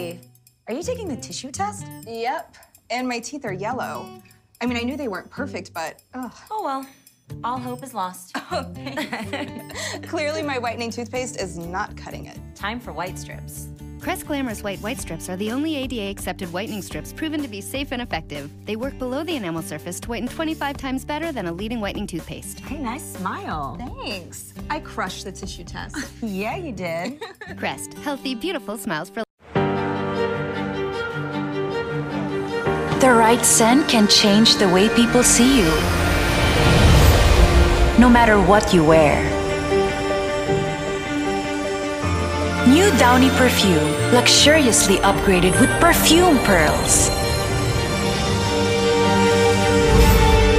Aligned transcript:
Hey, 0.00 0.18
are 0.66 0.72
you 0.72 0.82
taking 0.82 1.08
the 1.08 1.16
tissue 1.16 1.50
test? 1.50 1.84
Yep. 2.06 2.56
And 2.88 3.06
my 3.06 3.18
teeth 3.18 3.44
are 3.44 3.52
yellow. 3.52 4.08
I 4.62 4.64
mean, 4.64 4.78
I 4.78 4.80
knew 4.80 4.96
they 4.96 5.08
weren't 5.08 5.28
perfect, 5.30 5.74
but 5.74 6.00
ugh. 6.14 6.32
Oh 6.50 6.62
well, 6.64 6.86
all 7.44 7.58
hope 7.58 7.82
is 7.84 7.92
lost. 7.92 8.34
Oh, 8.52 8.64
Clearly, 10.02 10.42
my 10.42 10.58
whitening 10.58 10.90
toothpaste 10.90 11.38
is 11.38 11.58
not 11.58 11.96
cutting 11.98 12.24
it. 12.26 12.38
Time 12.54 12.80
for 12.80 12.92
white 12.94 13.16
strips. 13.18 13.68
Crest 14.00 14.26
Glamorous 14.26 14.62
White 14.62 14.80
White 14.80 14.98
Strips 14.98 15.28
are 15.28 15.36
the 15.36 15.52
only 15.52 15.76
ADA 15.76 16.08
accepted 16.10 16.50
whitening 16.50 16.80
strips 16.80 17.12
proven 17.12 17.42
to 17.42 17.48
be 17.48 17.60
safe 17.60 17.92
and 17.92 18.00
effective. 18.00 18.50
They 18.64 18.76
work 18.76 18.98
below 18.98 19.22
the 19.22 19.36
enamel 19.36 19.60
surface 19.62 20.00
to 20.00 20.08
whiten 20.08 20.26
25 20.28 20.78
times 20.78 21.04
better 21.04 21.30
than 21.30 21.46
a 21.46 21.52
leading 21.52 21.80
whitening 21.80 22.06
toothpaste. 22.06 22.60
Hey, 22.60 22.78
nice 22.78 23.04
smile. 23.04 23.76
Thanks. 24.02 24.54
I 24.70 24.80
crushed 24.80 25.24
the 25.26 25.32
tissue 25.32 25.64
test. 25.64 25.94
Yeah, 26.22 26.56
you 26.56 26.72
did. 26.72 27.22
Crest, 27.58 27.92
healthy, 27.94 28.34
beautiful 28.34 28.78
smiles 28.78 29.10
for 29.10 29.22
The 33.00 33.14
right 33.14 33.42
scent 33.42 33.88
can 33.88 34.06
change 34.08 34.56
the 34.56 34.68
way 34.68 34.90
people 34.90 35.22
see 35.22 35.58
you. 35.58 35.70
No 37.98 38.10
matter 38.10 38.38
what 38.38 38.74
you 38.74 38.84
wear. 38.84 39.24
New 42.68 42.90
Downy 42.98 43.30
perfume, 43.40 43.90
luxuriously 44.12 44.96
upgraded 44.96 45.58
with 45.58 45.70
perfume 45.80 46.36
pearls. 46.44 47.08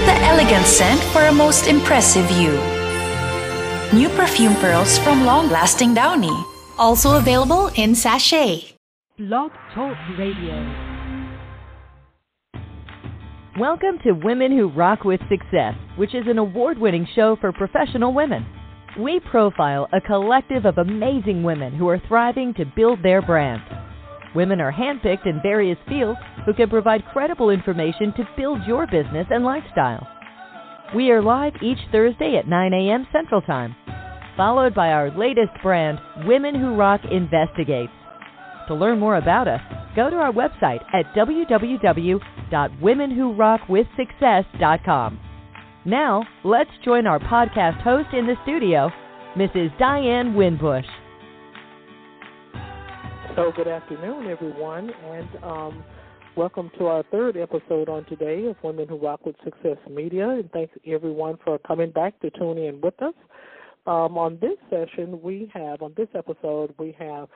The 0.09 0.17
elegant 0.25 0.65
scent 0.65 0.99
for 1.13 1.21
a 1.21 1.31
most 1.31 1.67
impressive 1.67 2.27
you. 2.31 2.53
New 3.93 4.09
perfume 4.17 4.55
pearls 4.55 4.97
from 4.97 5.25
Long 5.25 5.47
Lasting 5.49 5.93
Downy. 5.93 6.33
Also 6.79 7.17
available 7.17 7.67
in 7.75 7.93
sachet. 7.93 8.73
Blog 9.19 9.51
Talk 9.75 9.95
Radio. 10.17 10.90
Welcome 13.59 13.99
to 14.05 14.13
Women 14.13 14.57
Who 14.57 14.69
Rock 14.69 15.03
with 15.03 15.19
Success, 15.27 15.75
which 15.97 16.15
is 16.15 16.23
an 16.27 16.37
award 16.37 16.77
winning 16.77 17.05
show 17.13 17.35
for 17.41 17.51
professional 17.51 18.13
women. 18.13 18.45
We 18.97 19.19
profile 19.19 19.89
a 19.91 19.99
collective 19.99 20.65
of 20.65 20.77
amazing 20.77 21.43
women 21.43 21.75
who 21.75 21.89
are 21.89 22.01
thriving 22.07 22.53
to 22.53 22.65
build 22.65 23.03
their 23.03 23.21
brand. 23.21 23.61
Women 24.33 24.61
are 24.61 24.71
handpicked 24.71 25.25
in 25.27 25.41
various 25.43 25.77
fields 25.89 26.17
who 26.45 26.53
can 26.53 26.69
provide 26.69 27.03
credible 27.11 27.49
information 27.49 28.13
to 28.13 28.29
build 28.37 28.65
your 28.65 28.87
business 28.87 29.27
and 29.29 29.43
lifestyle. 29.43 30.07
We 30.95 31.11
are 31.11 31.21
live 31.21 31.53
each 31.61 31.79
Thursday 31.91 32.37
at 32.37 32.47
9 32.47 32.73
a.m. 32.73 33.05
Central 33.11 33.41
Time, 33.41 33.75
followed 34.37 34.73
by 34.73 34.93
our 34.93 35.11
latest 35.11 35.51
brand, 35.61 35.99
Women 36.25 36.55
Who 36.55 36.75
Rock 36.75 37.01
Investigates. 37.11 37.91
To 38.69 38.75
learn 38.75 38.97
more 38.97 39.17
about 39.17 39.49
us, 39.49 39.61
go 39.93 40.09
to 40.09 40.15
our 40.15 40.31
website 40.31 40.85
at 40.93 41.13
www.womenwhorockwithsuccess.com. 42.51 45.19
Now, 45.85 46.23
let's 46.43 46.69
join 46.85 47.07
our 47.07 47.17
podcast 47.19 47.81
host 47.81 48.09
in 48.13 48.27
the 48.27 48.35
studio, 48.43 48.91
Mrs. 49.35 49.75
Diane 49.79 50.33
Winbush. 50.33 50.85
So, 53.35 53.51
good 53.55 53.67
afternoon, 53.67 54.27
everyone, 54.27 54.91
and 55.05 55.27
um, 55.41 55.83
welcome 56.35 56.69
to 56.77 56.85
our 56.87 57.03
third 57.11 57.37
episode 57.37 57.87
on 57.89 58.05
today 58.05 58.45
of 58.45 58.55
Women 58.61 58.87
Who 58.87 58.97
Rock 58.97 59.25
with 59.25 59.35
Success 59.43 59.77
Media. 59.89 60.29
And 60.29 60.51
thanks 60.51 60.71
everyone 60.85 61.39
for 61.43 61.57
coming 61.59 61.89
back 61.91 62.19
to 62.19 62.29
tune 62.29 62.59
in 62.59 62.79
with 62.81 63.01
us. 63.01 63.15
Um, 63.87 64.17
on 64.17 64.37
this 64.39 64.57
session, 64.69 65.19
we 65.23 65.49
have 65.55 65.81
on 65.81 65.93
this 65.97 66.09
episode 66.13 66.75
we 66.77 66.95
have 66.99 67.27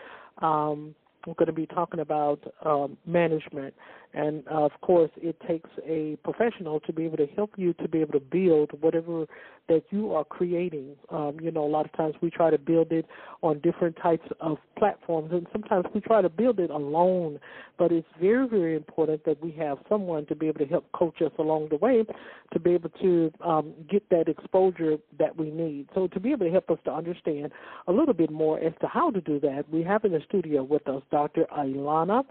um, 0.43 0.93
we're 1.25 1.33
going 1.33 1.47
to 1.47 1.53
be 1.53 1.65
talking 1.65 2.01
about 2.01 2.39
um, 2.63 2.97
management, 3.05 3.73
and 4.15 4.43
uh, 4.49 4.63
of 4.63 4.71
course, 4.79 5.11
it 5.17 5.35
takes 5.45 5.69
a 5.85 6.17
professional 6.23 6.79
to 6.81 6.93
be 6.93 7.03
able 7.03 7.17
to 7.17 7.27
help 7.35 7.51
you 7.57 7.73
to 7.73 7.87
be 7.89 7.99
able 7.99 8.13
to 8.13 8.21
build 8.21 8.71
whatever 8.79 9.25
that 9.67 9.83
you 9.89 10.13
are 10.13 10.23
creating. 10.23 10.95
Um, 11.09 11.37
you 11.41 11.51
know, 11.51 11.65
a 11.65 11.67
lot 11.67 11.85
of 11.85 11.91
times 11.93 12.15
we 12.21 12.29
try 12.29 12.49
to 12.49 12.57
build 12.57 12.91
it 12.91 13.05
on 13.41 13.59
different 13.59 13.97
types 14.01 14.25
of 14.39 14.57
platforms, 14.77 15.31
and 15.33 15.47
sometimes 15.51 15.85
we 15.93 15.99
try 15.99 16.21
to 16.21 16.29
build 16.29 16.59
it 16.59 16.69
alone. 16.69 17.39
But 17.77 17.91
it's 17.91 18.07
very, 18.21 18.47
very 18.47 18.75
important 18.77 19.25
that 19.25 19.43
we 19.43 19.51
have 19.53 19.79
someone 19.89 20.25
to 20.27 20.35
be 20.35 20.47
able 20.47 20.59
to 20.59 20.65
help 20.65 20.89
coach 20.93 21.21
us 21.21 21.31
along 21.37 21.69
the 21.69 21.77
way 21.77 22.05
to 22.53 22.59
be 22.59 22.71
able 22.71 22.91
to 23.01 23.31
um, 23.43 23.73
get 23.89 24.09
that 24.11 24.29
exposure 24.29 24.95
that 25.19 25.35
we 25.35 25.51
need. 25.51 25.89
So, 25.93 26.07
to 26.07 26.19
be 26.21 26.31
able 26.31 26.45
to 26.45 26.51
help 26.51 26.69
us 26.69 26.79
to 26.85 26.93
understand 26.93 27.51
a 27.87 27.91
little 27.91 28.13
bit 28.13 28.31
more 28.31 28.59
as 28.59 28.71
to 28.79 28.87
how 28.87 29.11
to 29.11 29.19
do 29.19 29.41
that, 29.41 29.65
we 29.69 29.83
have 29.83 30.05
in 30.05 30.13
the 30.13 30.21
studio 30.25 30.63
with 30.63 30.87
us 30.87 31.01
Dr. 31.11 31.45
Ilana 31.57 32.23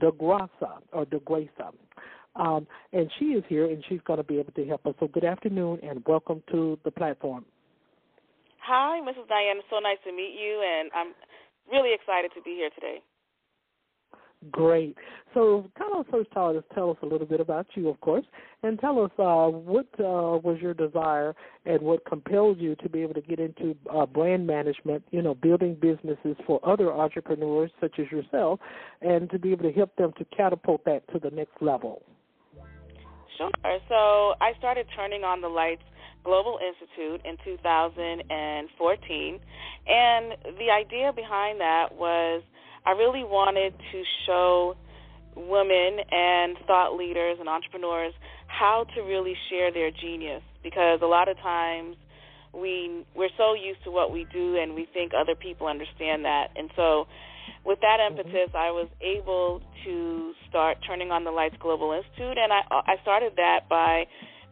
DeGrassa 0.00 0.80
or 0.92 1.06
DeGrasa. 1.06 1.29
Um, 2.36 2.66
and 2.92 3.10
she 3.18 3.26
is 3.26 3.44
here, 3.48 3.66
and 3.66 3.84
she's 3.88 4.00
going 4.06 4.18
to 4.18 4.24
be 4.24 4.38
able 4.38 4.52
to 4.52 4.64
help 4.66 4.86
us. 4.86 4.94
So, 5.00 5.08
good 5.08 5.24
afternoon, 5.24 5.80
and 5.82 6.02
welcome 6.06 6.42
to 6.52 6.78
the 6.84 6.90
platform. 6.90 7.44
Hi, 8.62 9.00
Mrs. 9.00 9.26
Diane. 9.28 9.60
So 9.70 9.78
nice 9.80 9.98
to 10.04 10.12
meet 10.12 10.38
you, 10.38 10.62
and 10.62 10.90
I'm 10.94 11.12
really 11.70 11.92
excited 11.92 12.30
to 12.36 12.42
be 12.42 12.54
here 12.54 12.70
today. 12.70 13.02
Great. 14.50 14.96
So, 15.34 15.70
kind 15.78 15.92
of 15.94 16.06
first 16.10 16.30
tell 16.32 16.56
us 16.56 16.64
tell 16.74 16.90
us 16.90 16.96
a 17.02 17.06
little 17.06 17.26
bit 17.26 17.40
about 17.40 17.66
you, 17.74 17.90
of 17.90 18.00
course, 18.00 18.24
and 18.62 18.78
tell 18.80 19.04
us 19.04 19.10
uh, 19.18 19.48
what 19.48 19.86
uh, 19.98 20.40
was 20.40 20.56
your 20.62 20.72
desire 20.72 21.36
and 21.66 21.82
what 21.82 22.06
compelled 22.06 22.58
you 22.58 22.74
to 22.76 22.88
be 22.88 23.02
able 23.02 23.12
to 23.12 23.20
get 23.20 23.38
into 23.38 23.76
uh, 23.94 24.06
brand 24.06 24.46
management. 24.46 25.04
You 25.10 25.20
know, 25.20 25.34
building 25.34 25.74
businesses 25.74 26.36
for 26.46 26.58
other 26.66 26.90
entrepreneurs 26.90 27.70
such 27.82 27.98
as 27.98 28.06
yourself, 28.10 28.60
and 29.02 29.28
to 29.28 29.38
be 29.38 29.52
able 29.52 29.64
to 29.64 29.72
help 29.72 29.94
them 29.96 30.12
to 30.16 30.24
catapult 30.34 30.86
that 30.86 31.06
to 31.12 31.18
the 31.18 31.30
next 31.30 31.60
level. 31.60 32.02
Sure. 33.36 33.50
So, 33.90 34.34
I 34.40 34.52
started 34.58 34.86
turning 34.96 35.22
on 35.22 35.42
the 35.42 35.48
lights. 35.48 35.82
Global 36.22 36.58
Institute 36.60 37.22
in 37.24 37.38
2014, 37.46 39.40
and 39.88 40.32
the 40.58 40.68
idea 40.70 41.14
behind 41.16 41.58
that 41.62 41.94
was 41.94 42.42
I 42.86 42.92
really 42.92 43.24
wanted 43.24 43.74
to 43.92 44.02
show 44.26 44.76
women 45.36 46.00
and 46.10 46.56
thought 46.66 46.96
leaders 46.96 47.36
and 47.38 47.48
entrepreneurs 47.48 48.12
how 48.46 48.84
to 48.94 49.02
really 49.02 49.34
share 49.48 49.72
their 49.72 49.90
genius 49.90 50.42
because 50.62 51.00
a 51.02 51.06
lot 51.06 51.28
of 51.28 51.36
times 51.38 51.96
we 52.52 53.04
we're 53.14 53.30
so 53.36 53.54
used 53.54 53.82
to 53.84 53.90
what 53.90 54.12
we 54.12 54.26
do 54.32 54.56
and 54.56 54.74
we 54.74 54.88
think 54.92 55.12
other 55.14 55.34
people 55.34 55.66
understand 55.66 56.24
that. 56.24 56.48
And 56.56 56.70
so 56.74 57.06
with 57.64 57.78
that 57.80 57.98
impetus 58.00 58.50
I 58.54 58.70
was 58.70 58.88
able 59.00 59.62
to 59.84 60.32
start 60.48 60.78
turning 60.86 61.10
on 61.10 61.24
the 61.24 61.30
lights 61.30 61.56
global 61.60 61.92
institute 61.92 62.38
and 62.38 62.52
I 62.52 62.60
I 62.70 62.96
started 63.02 63.34
that 63.36 63.68
by 63.68 64.04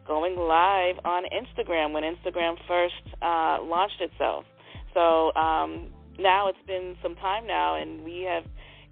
going 0.07 0.35
live 0.37 0.95
on 1.03 1.23
Instagram 1.25 1.93
when 1.93 2.03
Instagram 2.03 2.55
first 2.67 3.03
uh 3.21 3.57
launched 3.61 3.99
itself. 4.01 4.45
So 4.93 5.33
um 5.35 5.91
now 6.19 6.47
it's 6.47 6.65
been 6.67 6.95
some 7.01 7.15
time 7.15 7.47
now, 7.47 7.75
and 7.75 8.03
we 8.03 8.21
have 8.29 8.43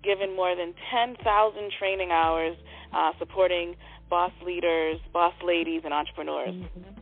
given 0.03 0.35
more 0.35 0.55
than 0.55 0.73
10,000 0.91 1.71
training 1.77 2.11
hours 2.11 2.55
uh, 2.93 3.11
supporting 3.19 3.75
boss 4.09 4.31
leaders, 4.45 4.97
boss 5.11 5.33
ladies, 5.43 5.81
and 5.83 5.93
entrepreneurs. 5.93 6.53
Mm-hmm. 6.53 6.99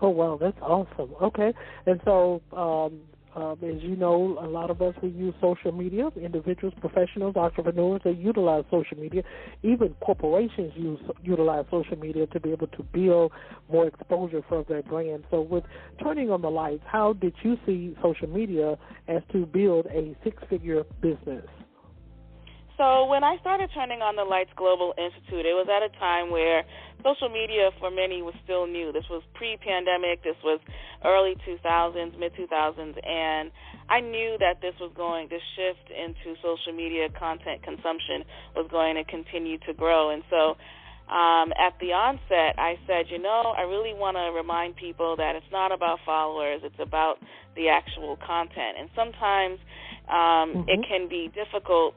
Oh 0.00 0.10
wow, 0.10 0.38
that's 0.40 0.58
awesome. 0.62 1.14
Okay, 1.20 1.52
and 1.86 2.00
so 2.04 2.40
um, 2.52 3.00
um, 3.38 3.58
as 3.62 3.80
you 3.82 3.94
know, 3.94 4.36
a 4.40 4.48
lot 4.48 4.68
of 4.68 4.82
us 4.82 4.94
we 5.00 5.10
use 5.10 5.32
social 5.40 5.70
media. 5.70 6.10
Individuals, 6.20 6.74
professionals, 6.80 7.36
entrepreneurs 7.36 8.00
they 8.04 8.10
utilize 8.10 8.64
social 8.68 8.98
media. 8.98 9.22
Even 9.62 9.94
corporations 10.04 10.72
use 10.74 10.98
utilize 11.22 11.64
social 11.70 11.96
media 11.96 12.26
to 12.26 12.40
be 12.40 12.50
able 12.50 12.66
to 12.66 12.82
build 12.82 13.30
more 13.70 13.86
exposure 13.86 14.42
for 14.48 14.64
their 14.68 14.82
brand. 14.82 15.22
So, 15.30 15.40
with 15.40 15.62
turning 16.02 16.30
on 16.30 16.42
the 16.42 16.50
lights, 16.50 16.82
how 16.84 17.12
did 17.12 17.34
you 17.44 17.56
see 17.64 17.94
social 18.02 18.28
media 18.28 18.76
as 19.06 19.22
to 19.32 19.46
build 19.46 19.86
a 19.86 20.16
six-figure 20.24 20.84
business? 21.00 21.46
So 22.78 23.06
when 23.10 23.24
I 23.24 23.36
started 23.42 23.70
turning 23.74 24.06
on 24.06 24.14
the 24.14 24.22
Lights 24.22 24.54
Global 24.54 24.94
Institute, 24.94 25.42
it 25.42 25.50
was 25.50 25.66
at 25.66 25.82
a 25.82 25.90
time 25.98 26.30
where 26.30 26.62
social 27.02 27.28
media 27.28 27.74
for 27.82 27.90
many 27.90 28.22
was 28.22 28.38
still 28.46 28.70
new. 28.70 28.94
This 28.94 29.10
was 29.10 29.20
pre-pandemic. 29.34 30.22
This 30.22 30.38
was 30.46 30.62
early 31.04 31.34
2000s, 31.42 32.16
mid 32.16 32.38
2000s, 32.38 32.94
and 33.02 33.50
I 33.90 33.98
knew 33.98 34.38
that 34.38 34.62
this 34.62 34.78
was 34.78 34.94
going. 34.94 35.26
This 35.26 35.42
shift 35.58 35.90
into 35.90 36.38
social 36.38 36.70
media 36.70 37.10
content 37.10 37.66
consumption 37.66 38.22
was 38.54 38.70
going 38.70 38.94
to 38.94 39.04
continue 39.04 39.58
to 39.66 39.74
grow, 39.74 40.10
and 40.14 40.22
so. 40.30 40.56
Um, 41.08 41.56
at 41.56 41.72
the 41.80 41.96
onset, 41.96 42.60
I 42.60 42.76
said, 42.86 43.06
you 43.08 43.16
know, 43.16 43.54
I 43.56 43.62
really 43.62 43.96
want 43.96 44.18
to 44.18 44.28
remind 44.36 44.76
people 44.76 45.16
that 45.16 45.36
it's 45.36 45.50
not 45.50 45.72
about 45.72 46.00
followers; 46.04 46.60
it's 46.62 46.78
about 46.78 47.16
the 47.56 47.70
actual 47.70 48.18
content. 48.20 48.76
And 48.76 48.90
sometimes 48.94 49.58
um, 50.04 50.52
mm-hmm. 50.52 50.68
it 50.68 50.84
can 50.86 51.08
be 51.08 51.32
difficult 51.32 51.94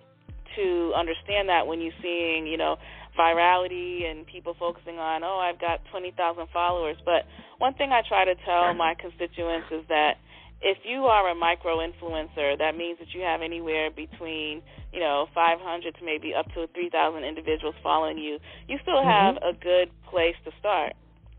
to 0.56 0.94
understand 0.96 1.50
that 1.50 1.68
when 1.68 1.82
you're 1.82 1.98
seeing, 2.02 2.48
you 2.48 2.58
know, 2.58 2.78
virality 3.18 4.10
and 4.10 4.26
people 4.26 4.56
focusing 4.58 4.98
on, 4.98 5.24
oh, 5.24 5.38
I've 5.40 5.60
got 5.60 5.82
20,000 5.92 6.48
followers. 6.54 6.98
But 7.04 7.28
one 7.58 7.74
thing 7.74 7.92
I 7.92 8.02
try 8.08 8.26
to 8.26 8.36
tell 8.46 8.74
my 8.74 8.96
constituents 8.96 9.68
is 9.72 9.84
that 9.90 10.16
if 10.62 10.78
you 10.86 11.06
are 11.06 11.30
a 11.30 11.36
micro 11.36 11.78
influencer, 11.78 12.58
that 12.58 12.78
means 12.78 13.00
that 13.00 13.14
you 13.14 13.22
have 13.22 13.42
anywhere 13.42 13.90
between, 13.90 14.62
you 14.94 15.00
know, 15.00 15.26
500 15.34 15.96
to 15.96 16.06
maybe 16.06 16.34
up 16.34 16.46
to 16.54 16.68
3,000 16.74 17.24
individuals 17.24 17.76
following 17.82 18.18
you. 18.18 18.38
You 18.68 18.78
still 18.82 19.04
have 19.04 19.36
mm-hmm. 19.36 19.50
a 19.50 19.54
good 19.54 19.90
place 20.10 20.36
to 20.46 20.52
start. 20.60 20.94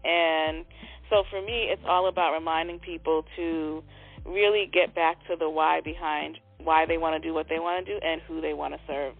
And 0.04 0.64
so 1.08 1.22
for 1.30 1.40
me, 1.40 1.68
it's 1.70 1.82
all 1.86 2.08
about 2.08 2.32
reminding 2.32 2.80
people 2.80 3.24
to 3.36 3.84
really 4.24 4.68
get 4.72 4.94
back 4.94 5.18
to 5.28 5.36
the 5.36 5.48
why 5.48 5.80
behind 5.80 6.38
why 6.64 6.86
they 6.86 6.98
want 6.98 7.20
to 7.20 7.28
do 7.28 7.34
what 7.34 7.46
they 7.48 7.58
want 7.58 7.86
to 7.86 7.92
do 7.92 8.00
and 8.04 8.20
who 8.22 8.40
they 8.40 8.52
want 8.54 8.74
to 8.74 8.80
serve. 8.86 9.14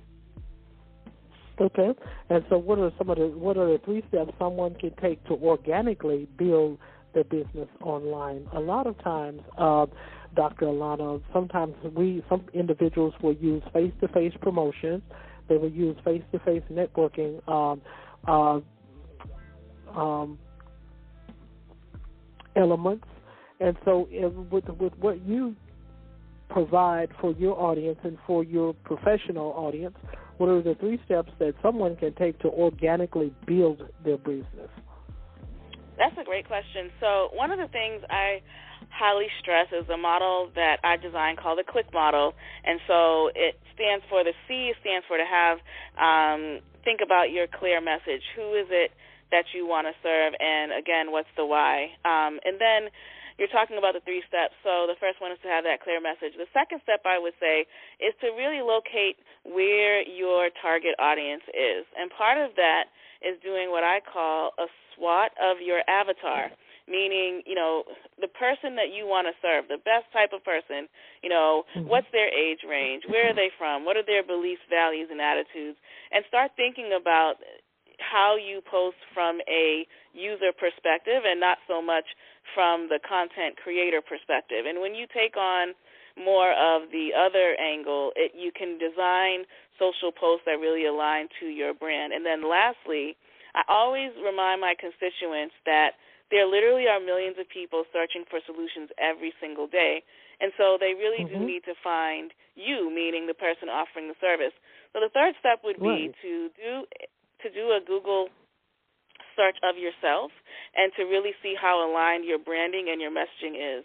Okay. 1.61 1.91
And 2.31 2.45
so 2.49 2.59
what 2.59 2.79
are 2.79 2.91
some 2.99 3.11
of 3.11 3.19
the 3.19 3.27
what 3.29 3.57
are 3.57 3.67
the 3.67 3.79
three 3.85 4.03
steps 4.09 4.33
someone 4.39 4.75
can 4.75 4.93
take 5.01 5.23
to 5.25 5.35
organically 5.35 6.27
build 6.37 6.79
their 7.15 7.25
business 7.25 7.69
online? 7.83 8.49
A 8.55 8.61
lot 8.61 8.87
of 8.87 8.99
times, 9.03 9.43
uh, 9.59 9.87
Dr. 10.35 10.67
Alana, 10.67 11.23
sometimes 11.33 11.75
we 11.95 12.25
some 12.29 12.47
individuals 12.55 13.15
will 13.23 13.35
use 13.35 13.63
face 13.73 13.93
to 14.01 14.09
face 14.09 14.33
promotions, 14.41 15.03
they 15.49 15.57
will 15.57 15.71
use 15.71 15.97
face 16.05 16.23
to 16.33 16.39
face 16.41 16.63
networking 16.71 17.47
um, 17.49 17.83
uh, 18.27 18.61
um, 19.99 20.39
elements. 22.57 23.07
And 23.61 23.77
so 23.85 24.09
if, 24.11 24.33
with 24.51 24.69
with 24.81 24.95
what 24.99 25.25
you 25.27 25.55
provide 26.53 27.09
for 27.21 27.33
your 27.33 27.59
audience 27.59 27.99
and 28.05 28.19
for 28.27 28.45
your 28.45 28.75
professional 28.85 29.53
audience, 29.57 29.97
what 30.39 30.49
are 30.49 30.63
the 30.63 30.75
three 30.81 31.01
steps 31.05 31.31
that 31.39 31.55
someone 31.63 31.97
can 31.97 32.15
take 32.15 32.39
to 32.41 32.49
organically 32.49 33.33
build 33.47 33.83
their 34.05 34.19
business? 34.19 34.71
That's 35.99 36.17
a 36.21 36.25
great 36.25 36.47
question. 36.47 36.91
So, 37.01 37.29
one 37.35 37.51
of 37.51 37.59
the 37.59 37.69
things 37.69 38.03
I 38.11 38.41
highly 38.93 39.27
stress 39.41 39.69
is 39.73 39.89
a 39.89 39.97
model 39.97 40.51
that 40.55 40.79
I 40.85 40.97
designed 40.97 41.39
called 41.39 41.59
the 41.59 41.65
CLICK 41.65 41.93
model. 41.93 42.35
And 42.65 42.81
so 42.87 43.29
it 43.35 43.57
stands 43.75 44.05
for 44.09 44.23
the 44.23 44.33
C 44.47 44.73
stands 44.81 45.05
for 45.09 45.17
to 45.17 45.25
have 45.25 45.59
um, 45.97 46.61
think 46.85 47.01
about 47.05 47.31
your 47.31 47.47
clear 47.47 47.81
message. 47.81 48.23
Who 48.37 48.53
is 48.55 48.69
it 48.71 48.93
that 49.31 49.45
you 49.55 49.67
want 49.67 49.87
to 49.89 49.95
serve? 50.03 50.35
And 50.39 50.73
again, 50.77 51.11
what's 51.11 51.33
the 51.37 51.47
why? 51.47 51.97
Um, 52.05 52.39
and 52.45 52.61
then 52.61 52.93
you're 53.39 53.53
talking 53.53 53.79
about 53.79 53.95
the 53.95 54.05
three 54.05 54.23
steps. 54.29 54.55
So 54.63 54.87
the 54.89 54.99
first 55.01 55.21
one 55.21 55.33
is 55.33 55.41
to 55.43 55.51
have 55.51 55.65
that 55.65 55.81
clear 55.81 56.01
message. 56.01 56.37
The 56.37 56.51
second 56.53 56.81
step 56.83 57.05
I 57.05 57.19
would 57.19 57.37
say 57.41 57.65
is 58.01 58.13
to 58.21 58.35
really 58.37 58.61
locate 58.61 59.21
where 59.45 60.03
your 60.05 60.51
target 60.61 60.97
audience 60.99 61.45
is. 61.53 61.87
And 61.97 62.11
part 62.13 62.39
of 62.39 62.55
that 62.57 62.93
is 63.23 63.39
doing 63.43 63.71
what 63.71 63.85
I 63.85 64.01
call 64.03 64.53
a 64.59 64.67
SWOT 64.95 65.31
of 65.41 65.63
your 65.63 65.81
avatar 65.89 66.51
meaning 66.89 67.43
you 67.47 67.55
know 67.55 67.85
the 68.21 68.27
person 68.27 68.75
that 68.75 68.91
you 68.91 69.07
want 69.07 69.27
to 69.31 69.35
serve 69.39 69.71
the 69.71 69.79
best 69.87 70.03
type 70.13 70.35
of 70.35 70.43
person 70.43 70.91
you 71.23 71.31
know 71.31 71.63
mm-hmm. 71.75 71.87
what's 71.87 72.11
their 72.11 72.27
age 72.27 72.67
range 72.69 73.03
where 73.07 73.31
are 73.31 73.35
they 73.35 73.51
from 73.57 73.85
what 73.85 73.97
are 73.97 74.05
their 74.05 74.27
beliefs 74.27 74.63
values 74.69 75.07
and 75.11 75.21
attitudes 75.21 75.79
and 76.11 76.25
start 76.27 76.51
thinking 76.57 76.91
about 76.99 77.39
how 78.03 78.35
you 78.35 78.61
post 78.67 78.99
from 79.15 79.39
a 79.49 79.87
user 80.13 80.51
perspective 80.51 81.23
and 81.25 81.39
not 81.39 81.59
so 81.69 81.81
much 81.81 82.05
from 82.55 82.89
the 82.89 82.99
content 83.01 83.57
creator 83.57 84.01
perspective. 84.03 84.67
And 84.67 84.81
when 84.81 84.95
you 84.95 85.07
take 85.09 85.37
on 85.37 85.75
more 86.19 86.53
of 86.53 86.91
the 86.93 87.11
other 87.17 87.57
angle, 87.57 88.13
it, 88.17 88.33
you 88.37 88.53
can 88.53 88.77
design 88.77 89.49
social 89.79 90.13
posts 90.13 90.45
that 90.45 90.61
really 90.61 90.87
align 90.87 91.29
to 91.41 91.47
your 91.47 91.73
brand. 91.73 92.13
And 92.13 92.25
then 92.27 92.45
lastly, 92.45 93.17
I 93.55 93.63
always 93.69 94.13
remind 94.21 94.61
my 94.61 94.75
constituents 94.77 95.55
that 95.65 95.97
there 96.31 96.49
literally 96.49 96.89
are 96.89 97.01
millions 97.01 97.37
of 97.39 97.49
people 97.49 97.85
searching 97.93 98.25
for 98.29 98.41
solutions 98.45 98.89
every 98.97 99.33
single 99.41 99.69
day. 99.69 100.03
And 100.41 100.53
so 100.57 100.77
they 100.81 100.97
really 100.97 101.25
mm-hmm. 101.25 101.45
do 101.45 101.47
need 101.47 101.65
to 101.69 101.77
find 101.85 102.33
you, 102.57 102.89
meaning 102.89 103.29
the 103.29 103.37
person 103.37 103.69
offering 103.69 104.09
the 104.09 104.19
service. 104.21 104.57
So 104.93 105.01
the 105.01 105.13
third 105.13 105.37
step 105.41 105.61
would 105.65 105.81
be 105.81 106.13
right. 106.13 106.15
to 106.25 106.49
do 106.57 106.85
to 107.43 107.49
do 107.51 107.75
a 107.75 107.81
Google 107.85 108.29
search 109.37 109.57
of 109.63 109.77
yourself 109.77 110.31
and 110.77 110.93
to 110.97 111.05
really 111.05 111.33
see 111.43 111.55
how 111.61 111.89
aligned 111.89 112.25
your 112.25 112.39
branding 112.39 112.89
and 112.91 113.01
your 113.01 113.11
messaging 113.11 113.79
is. 113.79 113.85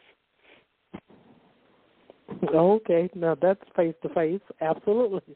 Okay, 2.54 3.10
now 3.16 3.36
that's 3.42 3.62
face 3.76 3.96
to 4.04 4.10
face, 4.10 4.42
absolutely. 4.62 5.36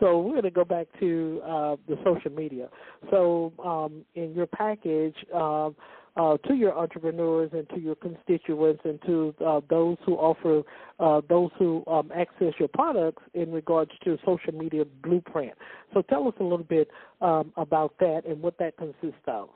So 0.00 0.20
we're 0.20 0.32
going 0.32 0.42
to 0.44 0.50
go 0.50 0.64
back 0.64 0.86
to 0.98 1.40
uh, 1.44 1.76
the 1.86 1.96
social 2.04 2.30
media. 2.30 2.68
So 3.10 3.52
um, 3.64 4.04
in 4.14 4.34
your 4.34 4.46
package, 4.46 5.14
uh, 5.34 5.70
uh, 6.16 6.36
to 6.38 6.54
your 6.54 6.76
entrepreneurs 6.76 7.50
and 7.52 7.68
to 7.70 7.80
your 7.80 7.94
constituents 7.94 8.80
and 8.84 9.00
to 9.02 9.34
uh, 9.44 9.60
those 9.68 9.96
who 10.04 10.14
offer 10.14 10.62
uh, 10.98 11.20
those 11.28 11.50
who 11.58 11.84
um, 11.86 12.10
access 12.14 12.52
your 12.58 12.68
products 12.68 13.22
in 13.34 13.52
regards 13.52 13.90
to 14.04 14.18
social 14.24 14.52
media 14.52 14.84
blueprint. 15.02 15.52
So 15.94 16.02
tell 16.02 16.26
us 16.28 16.34
a 16.40 16.42
little 16.42 16.58
bit 16.58 16.88
um, 17.20 17.52
about 17.56 17.94
that 18.00 18.22
and 18.26 18.42
what 18.42 18.58
that 18.58 18.76
consists 18.76 19.22
of. 19.26 19.48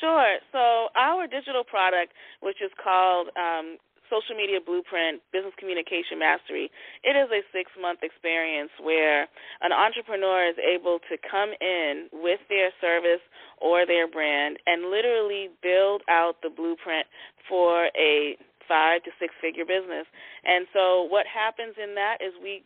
Sure. 0.00 0.38
So 0.50 0.88
our 0.96 1.26
digital 1.26 1.62
product, 1.62 2.12
which 2.40 2.56
is 2.64 2.70
called 2.82 3.28
um, 3.36 3.76
Social 4.10 4.36
Media 4.36 4.60
Blueprint 4.60 5.20
Business 5.32 5.54
Communication 5.58 6.18
Mastery. 6.18 6.70
It 7.02 7.16
is 7.16 7.28
a 7.30 7.42
six 7.52 7.70
month 7.80 8.00
experience 8.02 8.70
where 8.80 9.28
an 9.62 9.72
entrepreneur 9.72 10.48
is 10.48 10.56
able 10.60 10.98
to 11.08 11.16
come 11.20 11.52
in 11.60 12.08
with 12.12 12.40
their 12.48 12.70
service 12.80 13.22
or 13.58 13.86
their 13.86 14.08
brand 14.08 14.58
and 14.66 14.90
literally 14.90 15.48
build 15.62 16.02
out 16.08 16.36
the 16.42 16.50
blueprint 16.50 17.06
for 17.48 17.88
a 17.96 18.36
five 18.68 19.02
to 19.04 19.10
six 19.20 19.34
figure 19.40 19.64
business. 19.64 20.08
And 20.44 20.66
so 20.72 21.04
what 21.04 21.26
happens 21.28 21.76
in 21.76 21.94
that 21.94 22.18
is 22.24 22.32
we 22.42 22.64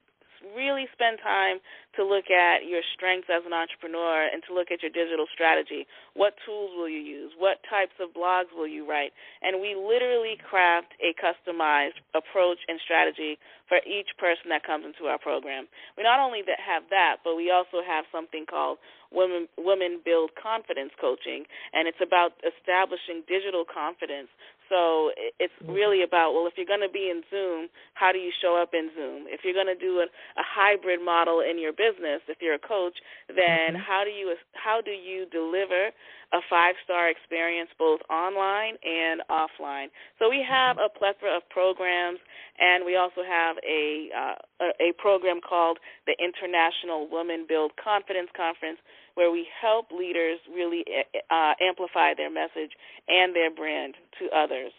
really 0.54 0.86
spend 0.92 1.18
time 1.22 1.58
to 1.96 2.06
look 2.06 2.30
at 2.30 2.66
your 2.66 2.82
strengths 2.94 3.26
as 3.26 3.42
an 3.46 3.52
entrepreneur 3.52 4.28
and 4.30 4.42
to 4.46 4.54
look 4.54 4.70
at 4.70 4.82
your 4.82 4.92
digital 4.94 5.26
strategy. 5.34 5.86
What 6.14 6.34
tools 6.46 6.70
will 6.76 6.88
you 6.88 7.02
use? 7.02 7.32
What 7.38 7.58
types 7.66 7.94
of 7.98 8.14
blogs 8.14 8.54
will 8.54 8.68
you 8.68 8.88
write? 8.88 9.10
And 9.42 9.60
we 9.60 9.74
literally 9.74 10.38
craft 10.38 10.94
a 11.02 11.10
customized 11.18 11.98
approach 12.14 12.58
and 12.68 12.78
strategy 12.84 13.38
for 13.68 13.78
each 13.84 14.08
person 14.16 14.48
that 14.48 14.64
comes 14.64 14.86
into 14.88 15.10
our 15.10 15.18
program. 15.18 15.68
We 15.96 16.02
not 16.02 16.20
only 16.20 16.40
have 16.46 16.88
that, 16.90 17.20
but 17.22 17.36
we 17.36 17.50
also 17.50 17.84
have 17.84 18.08
something 18.10 18.46
called 18.48 18.78
Women 19.12 19.48
Women 19.56 20.00
Build 20.04 20.32
Confidence 20.36 20.92
Coaching, 21.00 21.44
and 21.72 21.88
it's 21.88 22.00
about 22.00 22.36
establishing 22.44 23.24
digital 23.28 23.64
confidence 23.64 24.28
so 24.68 25.10
it's 25.38 25.52
mm-hmm. 25.62 25.72
really 25.72 26.02
about 26.02 26.32
well, 26.32 26.46
if 26.46 26.54
you're 26.56 26.68
going 26.68 26.84
to 26.84 26.92
be 26.92 27.10
in 27.10 27.22
Zoom, 27.30 27.68
how 27.94 28.12
do 28.12 28.18
you 28.18 28.30
show 28.40 28.60
up 28.60 28.70
in 28.72 28.90
Zoom? 28.94 29.24
If 29.26 29.40
you're 29.44 29.56
going 29.56 29.72
to 29.72 29.78
do 29.78 30.00
a, 30.00 30.06
a 30.06 30.44
hybrid 30.44 31.00
model 31.04 31.40
in 31.40 31.58
your 31.58 31.72
business, 31.72 32.20
if 32.28 32.38
you're 32.40 32.54
a 32.54 32.62
coach, 32.62 32.96
then 33.28 33.74
mm-hmm. 33.74 33.82
how 33.82 34.04
do 34.04 34.10
you 34.10 34.34
how 34.52 34.80
do 34.80 34.92
you 34.92 35.26
deliver 35.30 35.90
a 36.32 36.40
five 36.50 36.74
star 36.84 37.08
experience 37.08 37.70
both 37.78 38.00
online 38.10 38.76
and 38.84 39.22
offline? 39.30 39.88
So 40.18 40.28
we 40.28 40.44
have 40.48 40.76
mm-hmm. 40.76 40.86
a 40.86 40.98
plethora 40.98 41.36
of 41.36 41.48
programs, 41.48 42.18
and 42.58 42.84
we 42.84 42.96
also 42.96 43.22
have 43.26 43.56
a 43.66 44.08
uh, 44.16 44.72
a 44.80 44.92
program 44.98 45.40
called 45.40 45.78
the 46.06 46.14
International 46.18 47.08
Women 47.10 47.46
Build 47.48 47.72
Confidence 47.82 48.28
Conference, 48.36 48.78
where 49.14 49.30
we 49.30 49.46
help 49.60 49.90
leaders 49.90 50.38
really 50.54 50.84
uh, 51.30 51.54
amplify 51.60 52.14
their 52.14 52.30
message 52.30 52.72
and 53.08 53.34
their 53.34 53.50
brand 53.50 53.94
to 54.18 54.28
others. 54.36 54.72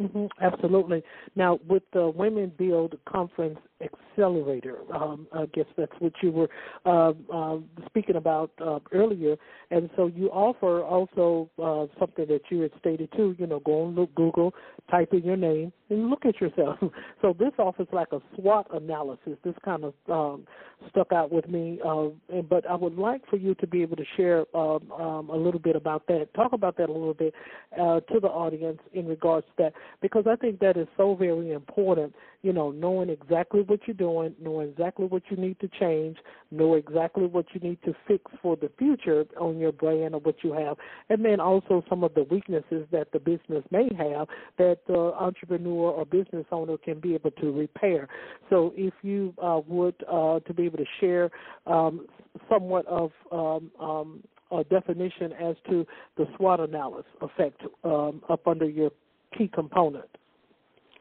Mm-hmm, 0.00 0.26
absolutely. 0.40 1.02
Now, 1.34 1.58
with 1.68 1.82
the 1.92 2.08
Women 2.08 2.52
Build 2.56 2.94
Conference 3.08 3.58
Accelerator, 3.80 4.78
um, 4.92 5.26
I 5.32 5.46
guess 5.46 5.66
that's 5.76 5.92
what 6.00 6.12
you 6.22 6.32
were 6.32 6.48
uh, 6.84 7.12
uh, 7.32 7.58
speaking 7.86 8.16
about 8.16 8.50
uh, 8.60 8.80
earlier, 8.92 9.36
and 9.70 9.88
so 9.94 10.06
you 10.06 10.28
offer 10.30 10.82
also 10.82 11.48
uh, 11.62 11.86
something 12.00 12.26
that 12.26 12.40
you 12.50 12.60
had 12.60 12.72
stated 12.80 13.08
too. 13.16 13.36
You 13.38 13.46
know, 13.46 13.60
go 13.60 13.84
on 13.84 13.94
look, 13.94 14.12
Google, 14.16 14.52
type 14.90 15.12
in 15.12 15.22
your 15.22 15.36
name, 15.36 15.72
and 15.90 16.10
look 16.10 16.26
at 16.26 16.40
yourself. 16.40 16.76
so 17.22 17.34
this 17.38 17.52
offers 17.58 17.86
like 17.92 18.08
a 18.12 18.20
SWOT 18.36 18.66
analysis. 18.72 19.34
This 19.44 19.54
kind 19.64 19.84
of 19.84 19.94
um, 20.10 20.44
stuck 20.90 21.12
out 21.12 21.30
with 21.30 21.48
me, 21.48 21.78
uh, 21.84 22.08
and, 22.30 22.48
but 22.48 22.68
I 22.68 22.74
would 22.74 22.96
like 22.96 23.22
for 23.28 23.36
you 23.36 23.54
to 23.56 23.66
be 23.66 23.82
able 23.82 23.96
to 23.96 24.04
share 24.16 24.44
um, 24.56 24.90
um, 24.92 25.30
a 25.30 25.36
little 25.36 25.60
bit 25.60 25.76
about 25.76 26.06
that. 26.08 26.34
Talk 26.34 26.52
about 26.52 26.76
that 26.78 26.88
a 26.88 26.92
little 26.92 27.14
bit 27.14 27.34
uh, 27.80 28.00
to 28.00 28.20
the 28.20 28.28
audience 28.28 28.78
in 28.92 29.06
regards 29.06 29.46
to 29.46 29.52
that, 29.64 29.72
because 30.02 30.24
I 30.28 30.36
think 30.36 30.58
that 30.60 30.76
is 30.76 30.88
so 30.96 31.14
very 31.14 31.52
important. 31.52 32.14
You 32.42 32.52
know, 32.52 32.70
knowing 32.70 33.10
exactly 33.10 33.62
what 33.68 33.80
you're 33.86 33.94
doing, 33.94 34.34
knowing 34.40 34.70
exactly 34.70 35.06
what 35.06 35.22
you 35.30 35.36
need 35.36 35.58
to 35.60 35.68
change, 35.68 36.16
know 36.50 36.74
exactly 36.74 37.26
what 37.26 37.46
you 37.52 37.60
need 37.60 37.78
to 37.84 37.94
fix 38.06 38.24
for 38.42 38.56
the 38.56 38.70
future 38.78 39.24
on 39.40 39.58
your 39.58 39.72
brand 39.72 40.14
or 40.14 40.20
what 40.20 40.36
you 40.42 40.52
have, 40.52 40.76
and 41.08 41.24
then 41.24 41.40
also 41.40 41.84
some 41.88 42.02
of 42.02 42.14
the 42.14 42.24
weaknesses 42.24 42.86
that 42.90 43.12
the 43.12 43.18
business 43.18 43.64
may 43.70 43.88
have 43.96 44.28
that 44.56 44.78
the 44.86 45.12
entrepreneur 45.18 45.90
or 45.90 46.04
business 46.04 46.46
owner 46.50 46.76
can 46.76 46.98
be 46.98 47.14
able 47.14 47.30
to 47.32 47.52
repair. 47.52 48.08
So 48.50 48.72
if 48.76 48.94
you 49.02 49.34
uh, 49.42 49.60
would 49.66 49.94
uh, 50.10 50.40
to 50.40 50.54
be 50.54 50.64
able 50.64 50.78
to 50.78 50.86
share 51.00 51.30
um, 51.66 52.06
somewhat 52.48 52.86
of 52.86 53.12
um, 53.30 53.70
um, 53.80 54.22
a 54.50 54.64
definition 54.64 55.32
as 55.32 55.56
to 55.68 55.86
the 56.16 56.26
SWOT 56.36 56.60
analysis 56.60 57.10
effect 57.20 57.62
um, 57.84 58.22
up 58.28 58.46
under 58.46 58.68
your 58.68 58.90
key 59.36 59.48
component. 59.52 60.08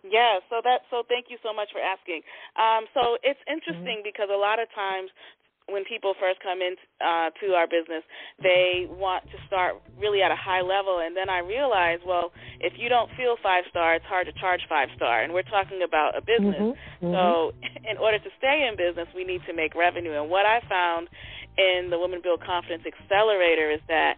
Yeah, 0.10 0.40
so 0.50 0.62
that 0.64 0.88
so 0.90 1.04
thank 1.08 1.28
you 1.30 1.38
so 1.44 1.54
much 1.54 1.70
for 1.72 1.80
asking. 1.82 2.22
Um, 2.56 2.88
so 2.94 3.18
it's 3.24 3.40
interesting 3.48 4.02
Mm-hmm. 4.02 4.10
because 4.10 4.30
a 4.32 4.38
lot 4.38 4.60
of 4.60 4.68
times 4.74 5.12
when 5.68 5.84
people 5.84 6.16
first 6.16 6.40
come 6.40 6.64
in 6.64 6.80
uh, 7.04 7.28
to 7.44 7.52
our 7.52 7.68
business, 7.68 8.00
they 8.40 8.88
want 8.88 9.28
to 9.28 9.38
start 9.48 9.76
really 10.00 10.24
at 10.24 10.32
a 10.32 10.40
high 10.40 10.64
level, 10.64 11.04
and 11.04 11.12
then 11.12 11.28
I 11.30 11.40
realize, 11.44 12.00
well, 12.08 12.32
if 12.64 12.80
you 12.80 12.88
don't 12.88 13.12
feel 13.20 13.36
five 13.44 13.68
star, 13.70 13.96
it's 13.96 14.08
hard 14.08 14.28
to 14.28 14.34
charge 14.40 14.62
five 14.70 14.88
star, 14.96 15.24
and 15.24 15.34
we're 15.34 15.44
talking 15.44 15.84
about 15.84 16.16
a 16.16 16.22
business. 16.24 16.72
Mhm, 16.72 16.78
mhm. 17.04 17.12
So 17.12 17.52
in 17.92 17.98
order 18.00 18.20
to 18.20 18.30
stay 18.40 18.68
in 18.68 18.78
business, 18.80 19.08
we 19.14 19.24
need 19.28 19.44
to 19.46 19.54
make 19.54 19.76
revenue, 19.76 20.16
and 20.16 20.30
what 20.32 20.46
I 20.46 20.62
found 20.72 21.10
in 21.58 21.90
the 21.90 22.00
Women 22.00 22.22
Build 22.24 22.42
Confidence 22.42 22.84
Accelerator 22.88 23.72
is 23.72 23.82
that 23.90 24.16